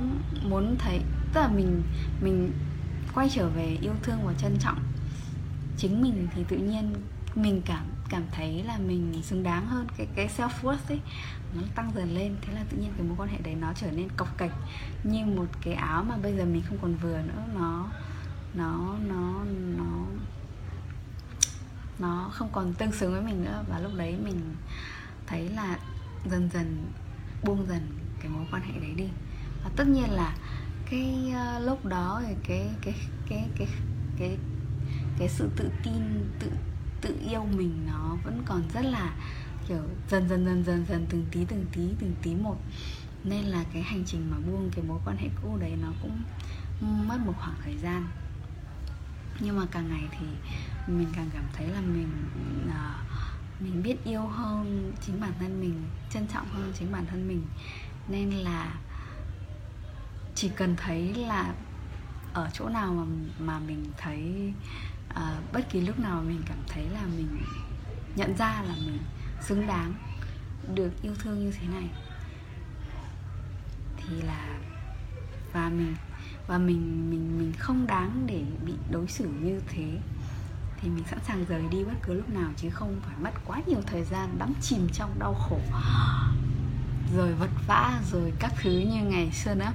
muốn 0.50 0.76
thấy, 0.80 1.02
tức 1.34 1.42
là 1.42 1.48
mình 1.48 1.84
mình 2.22 2.52
quay 3.14 3.30
trở 3.30 3.50
về 3.50 3.78
yêu 3.82 3.94
thương 4.04 4.18
và 4.26 4.34
trân 4.34 4.58
trọng 4.60 4.80
chính 5.78 6.02
mình 6.02 6.28
thì 6.36 6.44
tự 6.48 6.58
nhiên 6.58 6.94
mình 7.36 7.62
cảm 7.66 7.86
cảm 8.12 8.24
thấy 8.32 8.64
là 8.64 8.78
mình 8.78 9.24
xứng 9.24 9.44
đáng 9.44 9.68
hơn 9.68 9.88
cái 9.98 10.08
cái 10.16 10.30
self 10.38 10.50
worth 10.62 10.88
ấy 10.88 11.00
nó 11.56 11.62
tăng 11.76 11.92
dần 11.96 12.16
lên. 12.16 12.36
Thế 12.42 12.54
là 12.54 12.64
tự 12.70 12.78
nhiên 12.78 12.94
cái 12.98 13.08
mối 13.08 13.16
quan 13.18 13.30
hệ 13.30 13.38
đấy 13.38 13.56
nó 13.56 13.74
trở 13.74 13.92
nên 13.92 14.10
cọc 14.18 14.38
cạch 14.38 14.52
như 15.04 15.26
một 15.26 15.46
cái 15.62 15.74
áo 15.74 16.04
mà 16.04 16.18
bây 16.18 16.38
giờ 16.38 16.46
mình 16.46 16.64
không 16.70 16.78
còn 16.82 16.96
vừa 16.96 17.22
nữa. 17.22 17.44
Nó 17.56 17.88
nó 18.54 18.96
nó 19.08 19.44
nó 19.78 20.06
nó 22.00 22.30
không 22.34 22.50
còn 22.52 22.74
tương 22.74 22.92
xứng 22.92 23.12
với 23.12 23.22
mình 23.22 23.44
nữa. 23.44 23.64
Và 23.70 23.80
lúc 23.80 23.92
đấy 23.98 24.18
mình 24.24 24.56
thấy 25.28 25.50
là 25.50 25.80
dần 26.32 26.50
dần 26.54 26.92
buông 27.44 27.66
dần 27.68 27.82
cái 28.20 28.30
mối 28.30 28.46
quan 28.52 28.62
hệ 28.62 28.80
đấy 28.80 28.94
đi. 28.96 29.08
Và 29.64 29.70
tất 29.76 29.88
nhiên 29.88 30.10
là 30.10 30.36
cái 30.90 31.34
uh, 31.58 31.66
lúc 31.66 31.86
đó 31.86 32.22
thì 32.28 32.34
cái 32.44 32.70
cái 32.82 32.94
cái 33.30 33.50
cái 33.58 33.68
cái 34.20 34.38
cái 35.20 35.30
sự 35.30 35.50
tự 35.56 35.70
tin 35.84 36.30
tự 36.40 36.48
tự 37.02 37.18
yêu 37.30 37.46
mình 37.46 37.88
nó 37.88 38.16
vẫn 38.24 38.44
còn 38.46 38.64
rất 38.74 38.86
là 38.86 39.16
kiểu 39.68 39.84
dần 40.10 40.30
dần 40.30 40.46
dần 40.46 40.64
dần 40.64 40.86
dần 40.90 41.06
từng 41.10 41.26
tí 41.32 41.46
từng 41.46 41.66
tí 41.72 41.82
từng 42.00 42.14
tí 42.22 42.36
một. 42.36 42.58
Nên 43.24 43.46
là 43.46 43.64
cái 43.74 43.82
hành 43.82 44.04
trình 44.06 44.32
mà 44.32 44.38
buông 44.38 44.72
cái 44.76 44.86
mối 44.88 45.00
quan 45.06 45.18
hệ 45.18 45.28
cũ 45.42 45.58
đấy 45.58 45.74
nó 45.82 45.88
cũng 46.02 46.22
mất 47.08 47.18
một 47.26 47.34
khoảng 47.40 47.56
thời 47.64 47.78
gian. 47.78 48.08
Nhưng 49.40 49.58
mà 49.58 49.66
càng 49.72 49.90
ngày 49.90 50.04
thì 50.12 50.26
mình 50.88 51.08
càng 51.16 51.30
cảm 51.34 51.44
thấy 51.54 51.68
là 51.68 51.82
mình 51.82 52.10
uh, 52.68 53.62
mình 53.62 53.84
biết 53.84 54.04
yêu 54.04 54.22
hơn 54.22 54.94
chính 55.02 55.22
bản 55.22 55.34
thân 55.40 55.62
mình 55.62 55.84
trân 56.10 56.28
trọng 56.28 56.50
hơn 56.50 56.74
chính 56.80 56.92
bản 56.92 57.06
thân 57.06 57.28
mình. 57.28 57.46
Nên 58.08 58.32
là 58.32 58.74
chỉ 60.36 60.50
cần 60.50 60.76
thấy 60.76 61.14
là 61.14 61.54
ở 62.34 62.50
chỗ 62.54 62.70
nào 62.70 62.94
mà 62.94 63.04
mà 63.40 63.60
mình 63.60 63.86
thấy 63.98 64.54
uh, 64.58 64.91
bất 65.54 65.70
kỳ 65.70 65.82
lúc 65.82 66.00
nào 66.00 66.24
mình 66.28 66.42
cảm 66.46 66.58
thấy 66.68 66.90
là 66.90 67.02
mình 67.18 67.38
nhận 68.16 68.38
ra 68.38 68.62
là 68.68 68.76
mình 68.86 69.00
xứng 69.42 69.68
đáng, 69.68 69.94
được 70.76 70.92
yêu 71.02 71.16
thương 71.20 71.40
như 71.40 71.52
thế 71.52 71.68
này, 71.68 71.90
thì 73.98 74.22
là 74.22 74.60
và 75.54 75.70
mình 75.70 75.96
và 76.48 76.58
mình 76.58 77.12
mình 77.12 77.38
mình 77.38 77.54
không 77.60 77.88
đáng 77.88 78.24
để 78.28 78.44
bị 78.66 78.74
đối 78.92 79.08
xử 79.08 79.30
như 79.42 79.62
thế, 79.68 80.00
thì 80.82 80.90
mình 80.90 81.04
sẵn 81.10 81.20
sàng 81.28 81.46
rời 81.46 81.64
đi 81.72 81.84
bất 81.84 81.96
cứ 82.02 82.14
lúc 82.14 82.30
nào 82.30 82.52
chứ 82.58 82.70
không 82.70 83.00
phải 83.02 83.16
mất 83.22 83.32
quá 83.46 83.62
nhiều 83.68 83.82
thời 83.88 84.04
gian 84.04 84.36
đắm 84.40 84.54
chìm 84.62 84.88
trong 84.94 85.20
đau 85.20 85.34
khổ, 85.34 85.60
rồi 87.16 87.34
vật 87.34 87.52
vã 87.68 88.02
rồi 88.12 88.34
các 88.40 88.54
thứ 88.62 88.70
như 88.70 89.04
ngày 89.04 89.32
xưa 89.32 89.56
nữa. 89.56 89.72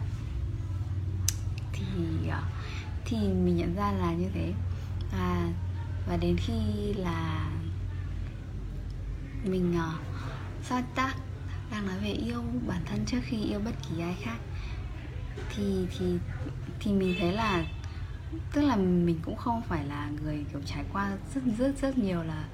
Thì 1.72 2.28
à, 2.30 2.42
thì 3.04 3.16
mình 3.16 3.56
nhận 3.56 3.74
ra 3.74 3.92
là 3.92 4.12
như 4.12 4.28
thế. 4.34 4.52
Và 5.12 5.48
và 6.08 6.16
đến 6.16 6.36
khi 6.36 6.92
là 6.94 7.50
mình 9.44 9.74
ờ, 9.78 9.88
uh, 9.88 10.00
sao 10.62 10.82
ta 10.94 11.14
đang 11.70 11.86
nói 11.86 11.96
về 12.02 12.10
yêu 12.10 12.42
bản 12.66 12.80
thân 12.86 13.04
trước 13.06 13.18
khi 13.22 13.44
yêu 13.44 13.60
bất 13.64 13.74
kỳ 13.88 14.02
ai 14.02 14.16
khác 14.22 14.38
thì 15.56 15.86
thì 15.98 16.18
thì 16.80 16.92
mình 16.92 17.14
thấy 17.18 17.32
là 17.32 17.64
tức 18.52 18.62
là 18.62 18.76
mình 18.76 19.20
cũng 19.22 19.36
không 19.36 19.62
phải 19.62 19.84
là 19.84 20.10
người 20.22 20.44
kiểu 20.52 20.60
trải 20.66 20.84
qua 20.92 21.16
rất 21.34 21.40
rất 21.58 21.72
rất 21.80 21.98
nhiều 21.98 22.22
là 22.22 22.44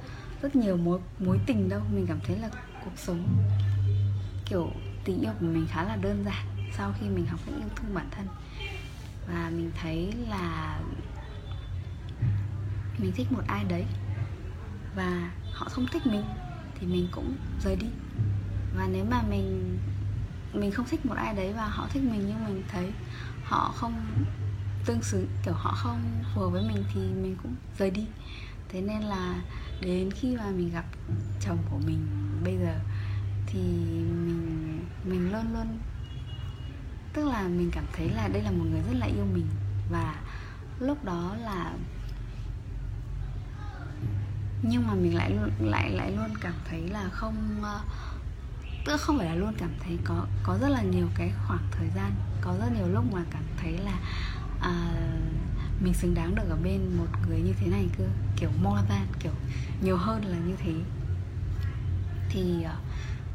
rất 0.42 0.56
nhiều 0.56 0.76
mối 0.76 1.00
mối 1.18 1.38
tình 1.46 1.68
đâu. 1.68 1.80
Mình 1.94 2.06
cảm 2.06 2.18
thấy 2.24 2.38
là 2.38 2.50
cuộc 2.84 2.96
sống 2.96 3.26
kiểu 4.44 4.70
tình 5.04 5.20
yêu 5.20 5.32
của 5.40 5.46
mình 5.46 5.66
khá 5.70 5.84
là 5.84 5.96
đơn 5.96 6.24
giản 6.24 6.46
sau 6.76 6.94
khi 7.00 7.08
mình 7.08 7.26
học 7.26 7.40
cách 7.46 7.54
yêu 7.58 7.68
thương 7.76 7.94
bản 7.94 8.06
thân. 8.10 8.26
Và 9.28 9.50
mình 9.50 9.70
thấy 9.82 10.12
là 10.28 10.80
mình 13.02 13.12
thích 13.12 13.32
một 13.32 13.42
ai 13.46 13.64
đấy 13.64 13.84
và 14.96 15.30
họ 15.52 15.68
không 15.70 15.86
thích 15.92 16.06
mình 16.06 16.24
thì 16.74 16.86
mình 16.86 17.08
cũng 17.12 17.36
rời 17.64 17.76
đi. 17.76 17.86
Và 18.76 18.88
nếu 18.92 19.04
mà 19.04 19.22
mình 19.22 19.78
mình 20.54 20.70
không 20.70 20.86
thích 20.90 21.06
một 21.06 21.14
ai 21.16 21.34
đấy 21.34 21.52
và 21.52 21.66
họ 21.66 21.88
thích 21.92 22.02
mình 22.02 22.24
nhưng 22.28 22.44
mình 22.44 22.62
thấy, 22.68 22.92
họ 23.44 23.72
không 23.76 24.06
tương 24.86 25.02
xứng, 25.02 25.26
kiểu 25.44 25.54
họ 25.54 25.72
không 25.72 26.00
phù 26.34 26.40
hợp 26.40 26.48
với 26.48 26.62
mình 26.62 26.84
thì 26.94 27.00
mình 27.00 27.36
cũng 27.42 27.54
rời 27.78 27.90
đi. 27.90 28.06
Thế 28.68 28.80
nên 28.80 29.02
là 29.02 29.42
đến 29.80 30.10
khi 30.10 30.36
mà 30.36 30.50
mình 30.50 30.72
gặp 30.72 30.84
chồng 31.40 31.58
của 31.70 31.78
mình 31.86 32.06
bây 32.44 32.58
giờ 32.58 32.80
thì 33.46 33.60
mình 34.26 34.78
mình 35.04 35.32
luôn 35.32 35.52
luôn, 35.52 35.66
tức 37.12 37.28
là 37.28 37.48
mình 37.48 37.70
cảm 37.70 37.84
thấy 37.92 38.08
là 38.10 38.28
đây 38.28 38.42
là 38.42 38.50
một 38.50 38.64
người 38.70 38.82
rất 38.82 38.94
là 38.98 39.06
yêu 39.06 39.26
mình. 39.34 39.46
Và 39.90 40.20
lúc 40.78 41.04
đó 41.04 41.36
là 41.40 41.72
nhưng 44.62 44.86
mà 44.86 44.94
mình 44.94 45.16
lại 45.16 45.32
lại 45.60 45.90
lại 45.90 46.12
luôn 46.12 46.28
cảm 46.40 46.54
thấy 46.70 46.88
là 46.88 47.08
không 47.08 47.62
ờ, 47.62 47.80
tức 48.84 49.00
không 49.00 49.18
phải 49.18 49.26
là 49.26 49.34
luôn 49.34 49.54
cảm 49.58 49.70
thấy 49.84 49.98
có 50.04 50.26
có 50.42 50.58
rất 50.58 50.68
là 50.68 50.82
nhiều 50.82 51.08
cái 51.14 51.32
khoảng 51.46 51.68
thời 51.70 51.88
gian 51.96 52.12
có 52.40 52.56
rất 52.60 52.72
nhiều 52.76 52.88
lúc 52.88 53.04
mà 53.12 53.22
cảm 53.30 53.42
thấy 53.56 53.78
là 53.78 53.98
à, 54.60 54.92
mình 55.80 55.94
xứng 55.94 56.14
đáng 56.14 56.34
được 56.34 56.48
ở 56.48 56.56
bên 56.64 56.96
một 56.96 57.06
người 57.28 57.40
như 57.40 57.52
thế 57.60 57.66
này 57.66 57.86
cơ 57.98 58.04
kiểu 58.36 58.50
more 58.62 58.82
than 58.88 59.06
kiểu 59.20 59.32
nhiều 59.82 59.96
hơn 59.96 60.24
là 60.24 60.38
như 60.38 60.54
thế. 60.58 60.72
Thì 62.28 62.62
ờ, 62.62 62.76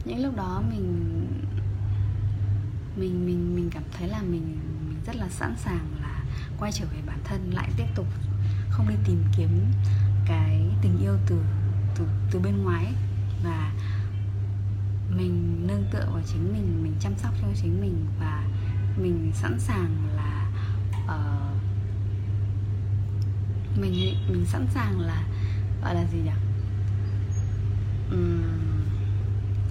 những 0.05 0.23
lúc 0.23 0.35
đó 0.35 0.63
mình 0.69 1.27
mình 2.95 3.25
mình 3.25 3.55
mình 3.55 3.69
cảm 3.73 3.83
thấy 3.97 4.07
là 4.07 4.21
mình 4.21 4.59
mình 4.89 4.99
rất 5.05 5.15
là 5.15 5.29
sẵn 5.29 5.55
sàng 5.57 5.87
là 6.01 6.23
quay 6.59 6.71
trở 6.71 6.85
về 6.85 7.01
bản 7.05 7.19
thân 7.23 7.51
lại 7.53 7.69
tiếp 7.77 7.85
tục 7.95 8.07
không 8.69 8.89
đi 8.89 8.95
tìm 9.05 9.23
kiếm 9.37 9.49
cái 10.27 10.61
tình 10.81 10.97
yêu 11.01 11.17
từ 11.27 11.41
từ 11.95 12.05
từ 12.31 12.39
bên 12.39 12.63
ngoài 12.63 12.85
ấy. 12.85 12.93
và 13.43 13.71
mình 15.09 15.67
nương 15.67 15.83
tựa 15.91 16.07
vào 16.13 16.21
chính 16.25 16.53
mình 16.53 16.83
mình 16.83 16.93
chăm 16.99 17.13
sóc 17.17 17.33
cho 17.41 17.47
chính 17.61 17.81
mình 17.81 18.05
và 18.19 18.43
mình 18.97 19.31
sẵn 19.33 19.59
sàng 19.59 20.07
là 20.15 20.49
uh, 21.05 21.57
mình 23.79 24.15
mình 24.29 24.45
sẵn 24.45 24.67
sàng 24.73 24.99
là 24.99 25.23
gọi 25.83 25.95
là 25.95 26.05
gì 26.05 26.17
nhỉ? 26.17 26.31
Uhm, 28.15 28.43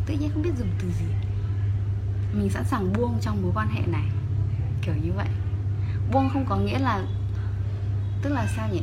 tự 0.06 0.14
nhiên 0.14 0.30
không 0.34 0.42
biết 0.42 0.58
dùng 0.58 0.68
từ 0.78 0.90
gì. 0.90 1.06
Mình 2.32 2.50
sẵn 2.50 2.64
sàng 2.64 2.92
buông 2.92 3.18
trong 3.20 3.42
mối 3.42 3.52
quan 3.54 3.68
hệ 3.68 3.86
này 3.86 4.08
kiểu 4.82 4.94
như 4.94 5.12
vậy. 5.12 5.28
Buông 6.12 6.30
không 6.32 6.46
có 6.48 6.56
nghĩa 6.56 6.78
là 6.78 7.04
tức 8.22 8.30
là 8.30 8.46
sao 8.56 8.68
nhỉ? 8.72 8.82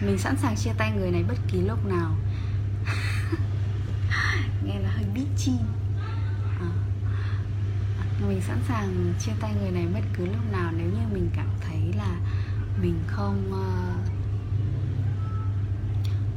Mình 0.00 0.18
sẵn 0.18 0.36
sàng 0.36 0.56
chia 0.56 0.72
tay 0.78 0.92
người 0.92 1.10
này 1.10 1.24
bất 1.28 1.38
kỳ 1.48 1.60
lúc 1.60 1.86
nào. 1.86 2.16
Nghe 4.64 4.78
là 4.78 4.90
hơi 4.90 5.04
bitchy 5.14 5.52
à. 6.60 6.60
Ờ. 6.60 6.66
mình 8.28 8.40
sẵn 8.40 8.58
sàng 8.68 9.14
chia 9.20 9.32
tay 9.40 9.54
người 9.60 9.70
này 9.70 9.86
bất 9.94 10.04
cứ 10.14 10.26
lúc 10.26 10.52
nào 10.52 10.72
nếu 10.76 10.86
như 10.86 11.14
mình 11.14 11.30
cảm 11.36 11.48
thấy 11.60 11.92
là 11.96 12.16
mình 12.82 12.98
không 13.06 13.50
uh, 13.50 14.16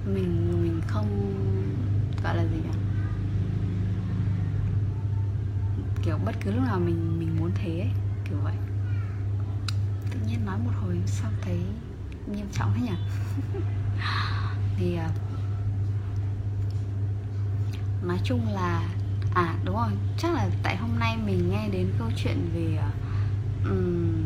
mình 0.08 0.62
mình 0.64 0.82
không 0.88 1.34
gọi 2.24 2.36
là 2.38 2.44
gì 2.44 2.58
nhỉ? 2.58 2.80
Kiểu 6.04 6.18
bất 6.26 6.36
cứ 6.42 6.52
lúc 6.52 6.64
nào 6.64 6.80
mình 6.80 7.20
mình 7.20 7.38
muốn 7.40 7.52
thế 7.56 7.80
ấy, 7.80 7.92
kiểu 8.30 8.38
vậy. 8.44 8.56
Tự 10.12 10.20
nhiên 10.28 10.46
nói 10.46 10.58
một 10.66 10.72
hồi 10.82 11.02
sau 11.06 11.32
thấy 11.42 11.49
trọng 12.60 12.74
thế 12.76 12.82
nhỉ 12.82 12.96
thì 14.78 14.98
uh, 14.98 15.12
nói 18.04 18.20
chung 18.24 18.54
là 18.54 18.90
à 19.34 19.56
đúng 19.66 19.76
rồi 19.76 19.90
chắc 20.18 20.34
là 20.34 20.50
tại 20.64 20.78
hôm 20.78 21.00
nay 21.00 21.18
mình 21.26 21.50
nghe 21.52 21.70
đến 21.70 21.94
câu 22.00 22.12
chuyện 22.16 22.50
về 22.54 22.80
um, 23.64 24.24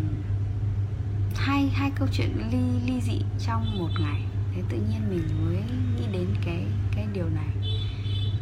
hai 1.36 1.70
hai 1.74 1.92
câu 1.96 2.08
chuyện 2.12 2.38
ly 2.52 2.58
ly 2.86 3.02
dị 3.02 3.20
trong 3.40 3.80
một 3.80 3.90
ngày. 4.00 4.22
Thế 4.56 4.64
tự 4.70 4.78
nhiên 4.78 5.10
mình 5.10 5.46
mới 5.46 5.64
nghĩ 5.96 6.08
đến 6.12 6.28
cái 6.46 6.66
cái 6.96 7.08
điều 7.14 7.30
này. 7.30 7.50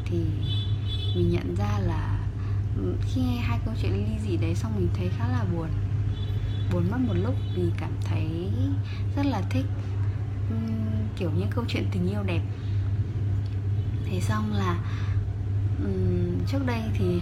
Thì 0.05 0.17
mình 1.15 1.29
nhận 1.29 1.55
ra 1.55 1.79
là 1.79 2.19
khi 3.01 3.21
nghe 3.21 3.38
hai 3.41 3.60
câu 3.65 3.74
chuyện 3.81 3.93
ly 3.93 4.19
dị 4.29 4.38
đấy 4.38 4.55
xong 4.55 4.75
mình 4.75 4.89
thấy 4.93 5.10
khá 5.17 5.27
là 5.27 5.45
buồn 5.53 5.67
bốn 6.74 6.92
mất 6.92 6.98
một 7.08 7.13
lúc 7.13 7.36
vì 7.56 7.63
cảm 7.78 7.92
thấy 8.04 8.50
rất 9.16 9.25
là 9.25 9.42
thích 9.50 9.66
um, 10.50 11.08
kiểu 11.16 11.32
những 11.38 11.50
câu 11.50 11.66
chuyện 11.68 11.86
tình 11.92 12.10
yêu 12.10 12.24
đẹp. 12.24 12.42
Thế 14.06 14.20
xong 14.20 14.54
là 14.54 14.78
um, 15.84 16.46
trước 16.48 16.66
đây 16.66 16.82
thì 16.94 17.22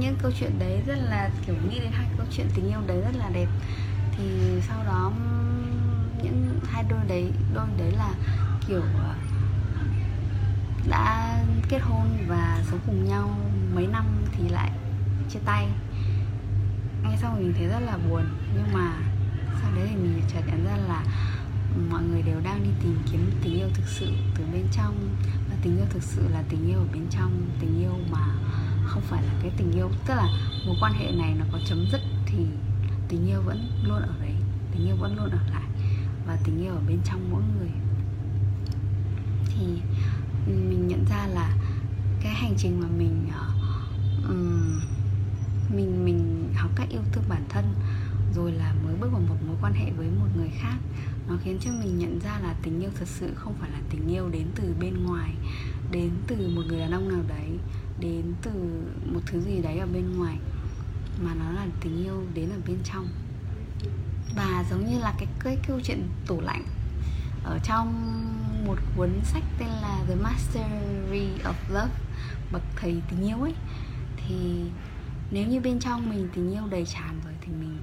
những 0.00 0.16
câu 0.22 0.30
chuyện 0.40 0.58
đấy 0.58 0.82
rất 0.86 0.98
là 1.10 1.30
kiểu 1.46 1.54
nghĩ 1.70 1.78
đến 1.80 1.92
hai 1.92 2.06
câu 2.16 2.26
chuyện 2.30 2.46
tình 2.54 2.68
yêu 2.68 2.80
đấy 2.86 3.00
rất 3.00 3.16
là 3.18 3.28
đẹp. 3.28 3.48
Thì 4.16 4.24
sau 4.68 4.84
đó 4.84 5.12
những 6.22 6.60
hai 6.70 6.84
đôi 6.88 7.00
đấy 7.08 7.30
đôi 7.54 7.66
đấy 7.78 7.90
là 7.90 8.14
kiểu 8.68 8.80
ờ, 8.80 9.14
đã 10.88 11.38
kết 11.68 11.78
hôn 11.78 12.06
và 12.28 12.62
sống 12.70 12.80
cùng 12.86 13.04
nhau 13.08 13.38
mấy 13.74 13.86
năm 13.86 14.04
thì 14.32 14.48
lại 14.48 14.70
chia 15.30 15.40
tay 15.44 15.68
nghe 17.02 17.16
xong 17.16 17.36
mình 17.38 17.54
thấy 17.58 17.66
rất 17.66 17.80
là 17.80 17.98
buồn 18.08 18.22
nhưng 18.54 18.72
mà 18.72 18.96
sau 19.62 19.70
đấy 19.74 19.86
thì 19.90 19.96
mình 19.96 20.22
chợt 20.28 20.40
nhận 20.46 20.64
ra 20.64 20.76
là 20.76 21.04
ừ, 21.74 21.80
mọi 21.90 22.02
người 22.02 22.22
đều 22.22 22.40
đang 22.44 22.62
đi 22.64 22.70
tìm 22.82 22.98
kiếm 23.12 23.30
tình 23.42 23.58
yêu 23.58 23.68
thực 23.74 23.86
sự 23.86 24.06
từ 24.38 24.44
bên 24.52 24.66
trong. 24.72 25.16
Và 25.50 25.56
tình 25.62 25.76
yêu 25.76 25.86
thực 25.90 26.02
sự 26.02 26.28
là 26.28 26.42
tình 26.48 26.68
yêu 26.68 26.78
ở 26.78 26.86
bên 26.92 27.06
trong 27.10 27.50
tình 27.60 27.80
yêu 27.80 27.92
mà 28.10 28.26
không 28.86 29.02
phải 29.02 29.22
là 29.22 29.32
cái 29.42 29.50
tình 29.56 29.72
yêu 29.72 29.90
tức 30.06 30.14
là 30.14 30.28
mối 30.66 30.76
quan 30.80 30.92
hệ 30.92 31.12
này 31.12 31.34
nó 31.38 31.44
có 31.52 31.58
chấm 31.66 31.86
dứt 31.92 32.00
thì 32.26 32.46
tình 33.08 33.26
yêu 33.26 33.40
vẫn 33.42 33.70
luôn 33.82 34.02
ở 34.02 34.14
đấy 34.20 34.34
tình 34.72 34.86
yêu 34.86 34.96
vẫn 34.96 35.16
luôn 35.16 35.30
ở 35.30 35.38
lại 35.52 35.68
và 36.26 36.38
tình 36.44 36.62
yêu 36.62 36.72
ở 36.72 36.80
bên 36.88 36.98
trong 37.04 37.30
mỗi 37.30 37.42
người. 37.58 37.70
Thì 39.46 39.64
ừ, 40.46 40.52
mình 40.52 40.88
nhận 40.88 41.04
ra 41.10 41.26
là 41.26 41.56
cái 42.22 42.34
hành 42.34 42.54
trình 42.56 42.80
mà 42.80 42.88
mình 42.98 43.28
um, 44.28 44.80
mình 45.74 46.04
mình 46.04 46.52
học 46.56 46.70
cách 46.76 46.88
yêu 46.90 47.02
thương 47.12 47.24
bản 47.28 47.44
thân, 47.48 47.74
rồi 48.34 48.52
là 48.52 48.74
mới 48.84 48.94
bước 48.94 49.08
vào 49.12 49.22
một 49.28 49.36
mối 49.46 49.56
quan 49.60 49.72
hệ 49.72 49.90
với 49.90 50.06
một 50.20 50.26
người 50.36 50.50
khác. 50.58 50.76
Nó 51.28 51.36
khiến 51.44 51.58
cho 51.60 51.70
mình 51.70 51.98
nhận 51.98 52.18
ra 52.20 52.38
là 52.42 52.54
tình 52.62 52.80
yêu 52.80 52.90
thật 52.98 53.08
sự 53.08 53.32
không 53.34 53.54
phải 53.60 53.70
là 53.70 53.78
tình 53.90 54.08
yêu 54.08 54.28
đến 54.28 54.46
từ 54.54 54.74
bên 54.80 55.04
ngoài, 55.04 55.34
đến 55.90 56.10
từ 56.26 56.50
một 56.54 56.62
người 56.68 56.78
đàn 56.78 56.90
ông 56.90 57.08
nào 57.08 57.22
đấy, 57.28 57.58
đến 58.00 58.34
từ 58.42 58.50
một 59.12 59.20
thứ 59.26 59.40
gì 59.40 59.62
đấy 59.62 59.78
ở 59.78 59.86
bên 59.86 60.18
ngoài, 60.18 60.36
mà 61.22 61.34
nó 61.34 61.50
là 61.50 61.66
tình 61.80 62.04
yêu 62.04 62.22
đến 62.34 62.50
ở 62.50 62.58
bên 62.66 62.76
trong. 62.84 63.08
Và 64.36 64.64
giống 64.70 64.90
như 64.90 64.98
là 64.98 65.14
cái 65.18 65.28
cái 65.40 65.58
câu 65.68 65.80
chuyện 65.84 66.08
tủ 66.26 66.40
lạnh, 66.40 66.64
ở 67.44 67.58
trong 67.64 68.14
một 68.66 68.76
cuốn 68.96 69.10
sách 69.24 69.44
tên 69.58 69.68
là 69.68 70.04
The 70.08 70.14
Mastery 70.14 71.28
of 71.44 71.54
Love, 71.68 71.94
bậc 72.52 72.62
thầy 72.76 73.02
tình 73.10 73.28
yêu 73.28 73.42
ấy, 73.42 73.54
thì 74.16 74.62
nếu 75.30 75.46
như 75.46 75.60
bên 75.60 75.80
trong 75.80 76.10
mình 76.10 76.28
tình 76.34 76.52
yêu 76.52 76.62
đầy 76.70 76.86
tràn 76.86 77.20
rồi 77.24 77.34
thì 77.40 77.52
mình, 77.52 77.78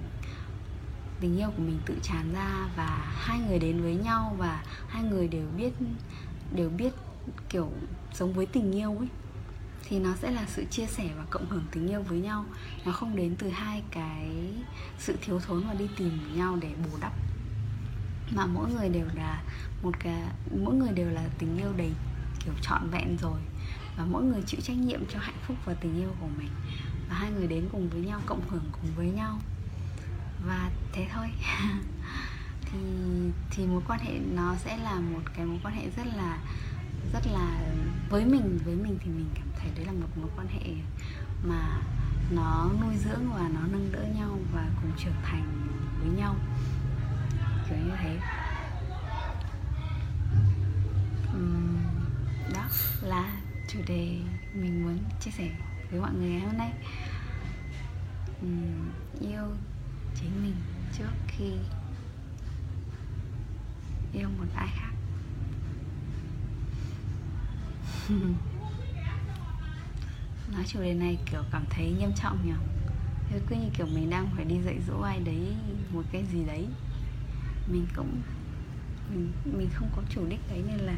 tình 1.20 1.38
yêu 1.38 1.50
của 1.58 1.64
mình 1.64 1.80
tự 1.86 1.96
tràn 2.04 2.34
ra 2.34 2.68
và 2.76 3.14
hai 3.16 3.40
người 3.40 3.60
đến 3.60 3.82
với 3.82 3.96
nhau 3.96 4.36
và 4.38 4.64
hai 4.88 5.04
người 5.04 5.28
đều 5.28 5.48
biết 5.58 5.72
đều 6.56 6.70
biết, 6.70 6.94
kiểu, 7.50 7.72
sống 8.14 8.34
với 8.34 8.46
tình 8.46 8.72
yêu 8.72 8.98
ấy, 8.98 9.08
thì 9.88 10.00
nó 10.00 10.16
sẽ 10.22 10.32
là 10.32 10.46
sự 10.48 10.64
chia 10.72 10.86
sẻ 10.86 11.10
và 11.18 11.26
cộng 11.30 11.50
hưởng 11.50 11.64
tình 11.72 11.88
yêu 11.88 12.02
với 12.02 12.20
nhau. 12.20 12.46
Nó 12.86 12.92
không 12.92 13.16
đến 13.16 13.36
từ 13.36 13.50
hai 13.50 13.84
cái 13.92 14.30
sự 15.00 15.16
thiếu 15.22 15.40
thốn 15.40 15.64
và 15.68 15.74
đi 15.74 15.90
tìm 15.98 16.38
nhau 16.38 16.58
để 16.62 16.70
bù 16.84 16.98
đắp. 17.02 17.14
Mà 18.36 18.46
mỗi 18.46 18.72
người 18.74 18.90
đều 18.90 19.08
là 19.16 19.44
một 19.84 20.00
cái, 20.00 20.22
mỗi 20.64 20.76
người 20.76 20.92
đều 20.92 21.10
là 21.10 21.30
tình 21.40 21.58
yêu 21.58 21.74
đầy, 21.78 21.92
kiểu, 22.46 22.54
trọn 22.62 22.90
vẹn 22.90 23.18
rồi. 23.22 23.40
Và 23.98 24.06
mỗi 24.06 24.24
người 24.24 24.42
chịu 24.46 24.62
trách 24.62 24.78
nhiệm 24.78 25.06
cho 25.10 25.20
hạnh 25.20 25.40
phúc 25.48 25.58
và 25.66 25.74
tình 25.74 25.98
yêu 25.98 26.10
của 26.20 26.28
mình 26.38 26.50
và 27.10 27.16
hai 27.16 27.32
người 27.32 27.48
đến 27.48 27.68
cùng 27.72 27.90
với 27.90 28.02
nhau 28.02 28.22
cộng 28.26 28.50
hưởng 28.50 28.70
cùng 28.72 28.92
với 28.96 29.12
nhau. 29.12 29.40
Và 30.46 30.72
thế 30.94 31.08
thôi. 31.14 31.28
Thì 32.72 32.80
thì 33.52 33.66
mối 33.66 33.82
quan 33.88 34.00
hệ 34.00 34.20
nó 34.34 34.56
sẽ 34.56 34.78
là 34.78 35.00
một 35.00 35.22
cái 35.36 35.46
mối 35.46 35.60
quan 35.64 35.76
hệ 35.76 35.90
rất 35.98 36.08
là 36.16 36.38
rất 37.14 37.28
là 37.32 37.62
với 38.10 38.26
mình 38.26 38.60
với 38.66 38.76
mình 38.76 38.98
thì 39.04 39.12
mình 39.12 39.30
cảm 39.36 39.48
thấy 39.60 39.70
đấy 39.76 39.86
là 39.86 39.92
một 39.92 40.08
mối 40.16 40.30
quan 40.36 40.48
hệ 40.48 40.74
mà 41.44 41.82
nó 42.32 42.70
nuôi 42.82 42.96
dưỡng 42.98 43.30
và 43.34 43.50
nó 43.54 43.60
nâng 43.72 43.92
đỡ 43.92 44.04
nhau 44.18 44.40
và 44.54 44.70
cùng 44.82 44.92
trưởng 44.98 45.22
thành 45.24 45.68
với 46.00 46.10
nhau. 46.18 46.36
Kiểu 47.70 47.78
như 47.78 47.94
thế. 48.02 48.20
Uhm, 51.38 51.78
đó 52.54 52.68
là 53.02 53.32
chủ 53.68 53.80
đề 53.88 54.20
mình 54.54 54.84
muốn 54.84 54.98
chia 55.20 55.32
sẻ 55.32 55.50
với 55.92 56.00
mọi 56.00 56.14
người 56.14 56.30
ngày 56.30 56.40
hôm 56.40 56.58
nay. 56.58 56.72
Uhm, 58.46 58.92
yêu 59.20 59.56
chính 60.22 60.44
mình 60.44 60.56
trước 60.98 61.12
khi 61.28 61.52
yêu 64.14 64.30
một 64.40 64.46
ai 64.56 64.68
khác. 64.76 64.92
Nói 70.54 70.64
chủ 70.68 70.82
đề 70.82 70.94
này 70.94 71.18
kiểu 71.32 71.44
cảm 71.52 71.66
thấy 71.70 71.92
nghiêm 71.92 72.14
trọng 72.22 72.46
nhỉ? 72.46 72.54
Thế 73.30 73.40
cứ 73.50 73.56
như 73.56 73.70
kiểu 73.78 73.88
mình 73.88 74.10
đang 74.10 74.30
phải 74.36 74.46
đi 74.46 74.62
dạy 74.66 74.76
dỗ 74.88 75.02
ai 75.02 75.20
đấy 75.20 75.56
một 75.94 76.04
cái 76.12 76.26
gì 76.34 76.44
đấy. 76.46 76.68
Mình 77.68 77.88
cũng 77.96 78.22
mình 79.10 79.32
mình 79.46 79.70
không 79.74 79.90
có 79.96 80.02
chủ 80.10 80.26
đích 80.30 80.40
đấy 80.50 80.64
nên 80.68 80.78
là 80.78 80.98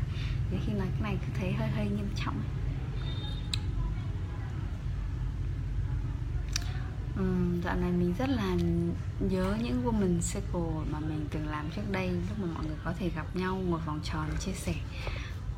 đến 0.51 0.59
khi 0.65 0.73
nói 0.73 0.87
cái 0.91 1.01
này 1.01 1.17
cứ 1.21 1.27
thấy 1.39 1.53
hơi 1.53 1.69
hơi 1.69 1.85
nghiêm 1.85 2.09
trọng 2.15 2.41
Ừ, 7.17 7.23
dạo 7.63 7.75
này 7.75 7.91
mình 7.91 8.13
rất 8.19 8.29
là 8.29 8.55
nhớ 9.19 9.57
những 9.63 9.85
woman 9.85 10.19
circle 10.33 10.91
mà 10.91 10.99
mình 10.99 11.27
từng 11.31 11.47
làm 11.47 11.69
trước 11.75 11.81
đây 11.91 12.09
lúc 12.09 12.39
mà 12.39 12.47
mọi 12.53 12.65
người 12.65 12.77
có 12.83 12.93
thể 12.99 13.09
gặp 13.09 13.35
nhau 13.35 13.55
ngồi 13.55 13.79
vòng 13.85 13.99
tròn 14.03 14.29
chia 14.39 14.51
sẻ 14.51 14.75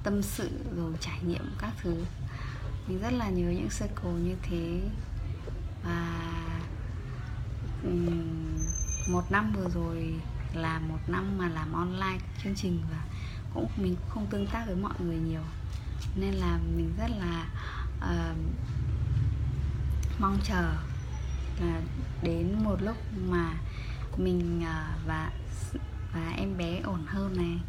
tâm 0.04 0.22
sự 0.22 0.50
rồi 0.76 0.94
trải 1.00 1.20
nghiệm 1.24 1.52
các 1.58 1.72
thứ. 1.82 2.06
Mình 2.88 3.00
rất 3.02 3.14
là 3.14 3.30
nhớ 3.30 3.52
những 3.52 3.70
circle 3.80 4.12
như 4.12 4.36
thế. 4.42 4.82
Và 5.84 6.22
um, 7.84 8.58
một 9.12 9.32
năm 9.32 9.54
vừa 9.56 9.70
rồi 9.70 10.14
là 10.54 10.80
một 10.80 11.00
năm 11.08 11.38
mà 11.38 11.50
làm 11.50 11.74
online 11.74 12.20
chương 12.44 12.56
trình 12.56 12.82
và 12.92 13.04
cũng 13.54 13.68
mình 13.78 13.96
cũng 13.96 14.10
không 14.10 14.28
tương 14.30 14.48
tác 14.48 14.64
với 14.68 14.76
mọi 14.76 14.94
người 15.00 15.18
nhiều. 15.18 15.44
Nên 16.16 16.34
là 16.34 16.60
mình 16.76 16.94
rất 16.98 17.10
là 17.20 17.46
uh, 17.98 18.38
mong 20.20 20.38
chờ 20.44 20.74
là 21.62 21.82
đến 22.24 22.64
một 22.64 22.82
lúc 22.82 22.98
mà 23.30 23.54
mình 24.18 24.64
à, 24.64 24.98
và 25.08 25.32
và 26.14 26.34
em 26.38 26.58
bé 26.58 26.80
ổn 26.80 27.06
hơn 27.08 27.38
này 27.38 27.60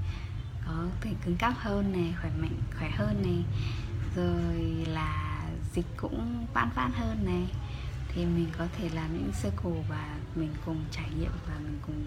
có 0.67 0.87
thể 1.01 1.11
cứng 1.25 1.37
cáp 1.37 1.55
hơn 1.57 1.93
này 1.93 2.15
khỏe 2.21 2.31
mạnh 2.41 2.59
khỏe 2.79 2.91
hơn 2.91 3.23
này 3.23 3.45
rồi 4.17 4.87
là 4.87 5.41
dịch 5.75 5.87
cũng 5.97 6.47
vãn 6.55 6.71
vãn 6.75 6.91
hơn 6.95 7.25
này. 7.25 7.47
Thì 8.15 8.25
mình 8.25 8.49
có 8.59 8.67
thể 8.79 8.89
làm 8.95 9.13
những 9.13 9.33
circle 9.43 9.83
và 9.89 10.19
mình 10.35 10.50
cùng 10.65 10.85
trải 10.91 11.11
nghiệm 11.19 11.31
và 11.49 11.55
mình 11.59 11.79
cùng 11.87 12.05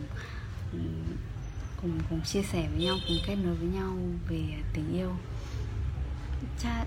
cùng 1.81 1.99
cùng 2.09 2.21
chia 2.21 2.43
sẻ 2.43 2.69
với 2.69 2.85
nhau 2.85 2.95
cùng 3.07 3.17
kết 3.27 3.35
nối 3.35 3.55
với 3.55 3.67
nhau 3.67 3.97
về 4.29 4.43
tình 4.73 4.93
yêu. 4.93 5.11
Cha, 6.59 6.85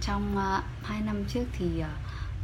trong 0.00 0.36
uh, 0.36 0.64
hai 0.84 1.00
năm 1.00 1.24
trước 1.28 1.44
thì 1.52 1.66
uh, 1.66 1.86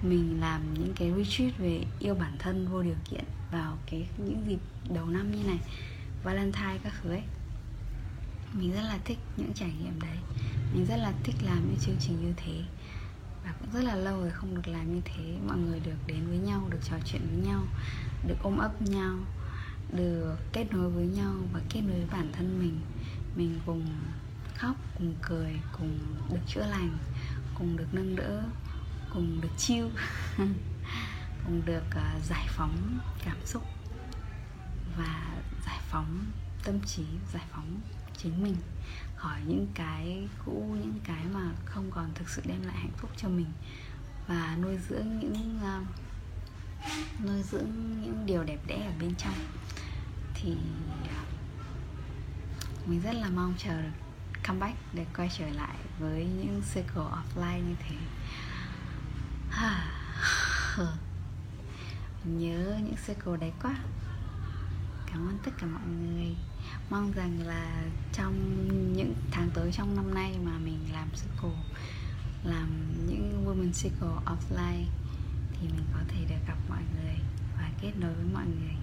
mình 0.02 0.40
làm 0.40 0.74
những 0.74 0.92
cái 0.96 1.12
retreat 1.16 1.58
về 1.58 1.84
yêu 1.98 2.14
bản 2.14 2.36
thân, 2.38 2.68
vô 2.68 2.82
điều 2.82 2.96
kiện 3.10 3.24
vào 3.52 3.78
cái 3.90 4.06
những 4.18 4.44
dịp 4.48 4.58
đầu 4.94 5.06
năm 5.06 5.30
như 5.30 5.44
này, 5.44 5.58
Valentine 6.24 6.78
các 6.84 6.92
thứ 7.02 7.10
ấy. 7.10 7.22
Mình 8.52 8.72
rất 8.72 8.82
là 8.82 8.98
thích 9.04 9.18
những 9.36 9.52
trải 9.54 9.72
nghiệm 9.82 10.00
đấy. 10.00 10.16
Mình 10.74 10.86
rất 10.86 10.96
là 10.96 11.12
thích 11.24 11.36
làm 11.42 11.58
những 11.68 11.78
chương 11.80 11.96
trình 12.00 12.24
như 12.24 12.32
thế. 12.36 12.62
Và 13.44 13.54
cũng 13.60 13.70
rất 13.72 13.84
là 13.84 13.94
lâu 13.94 14.20
rồi 14.20 14.30
không 14.30 14.54
được 14.54 14.68
làm 14.68 14.94
như 14.94 15.00
thế. 15.04 15.36
Mọi 15.46 15.58
người 15.58 15.80
được 15.80 15.96
đến 16.06 16.26
với 16.28 16.38
nhau, 16.38 16.68
được 16.70 16.80
trò 16.90 16.96
chuyện 17.04 17.22
với 17.30 17.46
nhau, 17.46 17.62
được 18.26 18.36
ôm 18.42 18.58
ấp 18.58 18.82
nhau, 18.82 19.18
được 19.92 20.36
kết 20.52 20.66
nối 20.72 20.90
với 20.90 21.06
nhau 21.06 21.34
và 21.52 21.60
kết 21.68 21.80
nối 21.80 21.96
với 21.96 22.08
bản 22.12 22.32
thân 22.32 22.58
mình. 22.58 22.80
Mình 23.36 23.60
cùng 23.66 23.86
khóc, 24.54 24.76
cùng 24.98 25.14
cười, 25.22 25.52
cùng 25.78 25.98
được 26.30 26.40
chữa 26.46 26.66
lành, 26.66 26.98
cùng 27.54 27.76
được 27.76 27.86
nâng 27.92 28.16
đỡ 28.16 28.42
cùng 29.14 29.40
được 29.40 29.58
chiêu 29.58 29.90
cùng 31.44 31.62
được 31.64 31.84
uh, 31.88 32.24
giải 32.24 32.46
phóng 32.48 32.98
cảm 33.24 33.36
xúc 33.44 33.62
và 34.98 35.36
giải 35.66 35.78
phóng 35.90 36.24
tâm 36.64 36.80
trí 36.86 37.04
giải 37.32 37.44
phóng 37.50 37.80
chính 38.16 38.42
mình 38.42 38.56
khỏi 39.16 39.40
những 39.46 39.66
cái 39.74 40.28
cũ 40.44 40.76
những 40.80 41.00
cái 41.04 41.24
mà 41.34 41.52
không 41.64 41.90
còn 41.90 42.10
thực 42.14 42.28
sự 42.28 42.42
đem 42.46 42.62
lại 42.62 42.76
hạnh 42.76 42.96
phúc 42.96 43.10
cho 43.16 43.28
mình 43.28 43.52
và 44.26 44.56
nuôi 44.62 44.78
dưỡng 44.88 45.18
những 45.18 45.60
uh, 45.62 45.86
nuôi 47.24 47.42
dưỡng 47.42 47.70
những 48.02 48.26
điều 48.26 48.44
đẹp 48.44 48.58
đẽ 48.66 48.86
ở 48.86 48.92
bên 49.00 49.14
trong. 49.18 49.34
Thì 50.34 50.56
ờ, 51.08 51.24
mình 52.86 53.00
rất 53.00 53.12
là 53.12 53.28
mong 53.28 53.54
chờ 53.58 53.82
được 53.82 53.88
comeback 54.48 54.76
để 54.94 55.06
quay 55.16 55.30
trở 55.38 55.48
lại 55.48 55.76
với 55.98 56.24
những 56.24 56.62
circle 56.74 57.02
offline 57.02 57.68
như 57.68 57.74
thế 57.88 57.96
mình 62.24 62.38
nhớ 62.38 62.78
những 62.84 62.96
circle 63.06 63.36
đấy 63.40 63.52
quá. 63.62 63.76
Cảm 65.06 65.28
ơn 65.28 65.38
tất 65.44 65.50
cả 65.58 65.66
mọi 65.66 65.86
người. 65.86 66.36
Mong 66.90 67.12
rằng 67.12 67.40
là 67.46 67.82
trong 68.12 68.34
những 68.96 69.14
tháng 69.30 69.50
tới, 69.54 69.72
trong 69.72 69.96
năm 69.96 70.14
nay 70.14 70.38
mà 70.44 70.58
mình 70.58 70.78
làm 70.92 71.08
circle 71.10 71.58
làm 72.44 72.68
những 73.08 73.44
women 73.46 73.72
circle 73.82 74.08
offline 74.26 74.84
thì 75.52 75.68
mình 75.68 75.86
có 75.92 76.00
thể 76.08 76.24
được 76.28 76.46
gặp 76.46 76.56
mọi 76.68 76.82
người 76.94 77.14
và 77.56 77.70
kết 77.80 77.92
nối 77.96 78.14
với 78.14 78.24
mọi 78.34 78.44
người. 78.46 78.76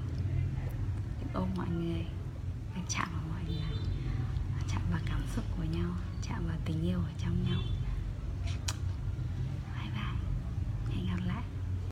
Ôm 1.33 1.49
mọi 1.57 1.69
người 1.69 2.05
được 2.75 2.81
chạm 2.89 3.07
vào 3.11 3.23
mọi 3.29 3.43
người. 3.47 3.79
Chạm 4.67 4.81
vào 4.91 4.99
cảm 5.05 5.21
xúc 5.35 5.45
của 5.57 5.63
nhau, 5.63 5.91
chạm 6.21 6.47
vào 6.47 6.57
tình 6.65 6.81
yêu 6.81 6.99
ở 6.99 7.11
trong 7.23 7.43
nhau. 7.49 7.59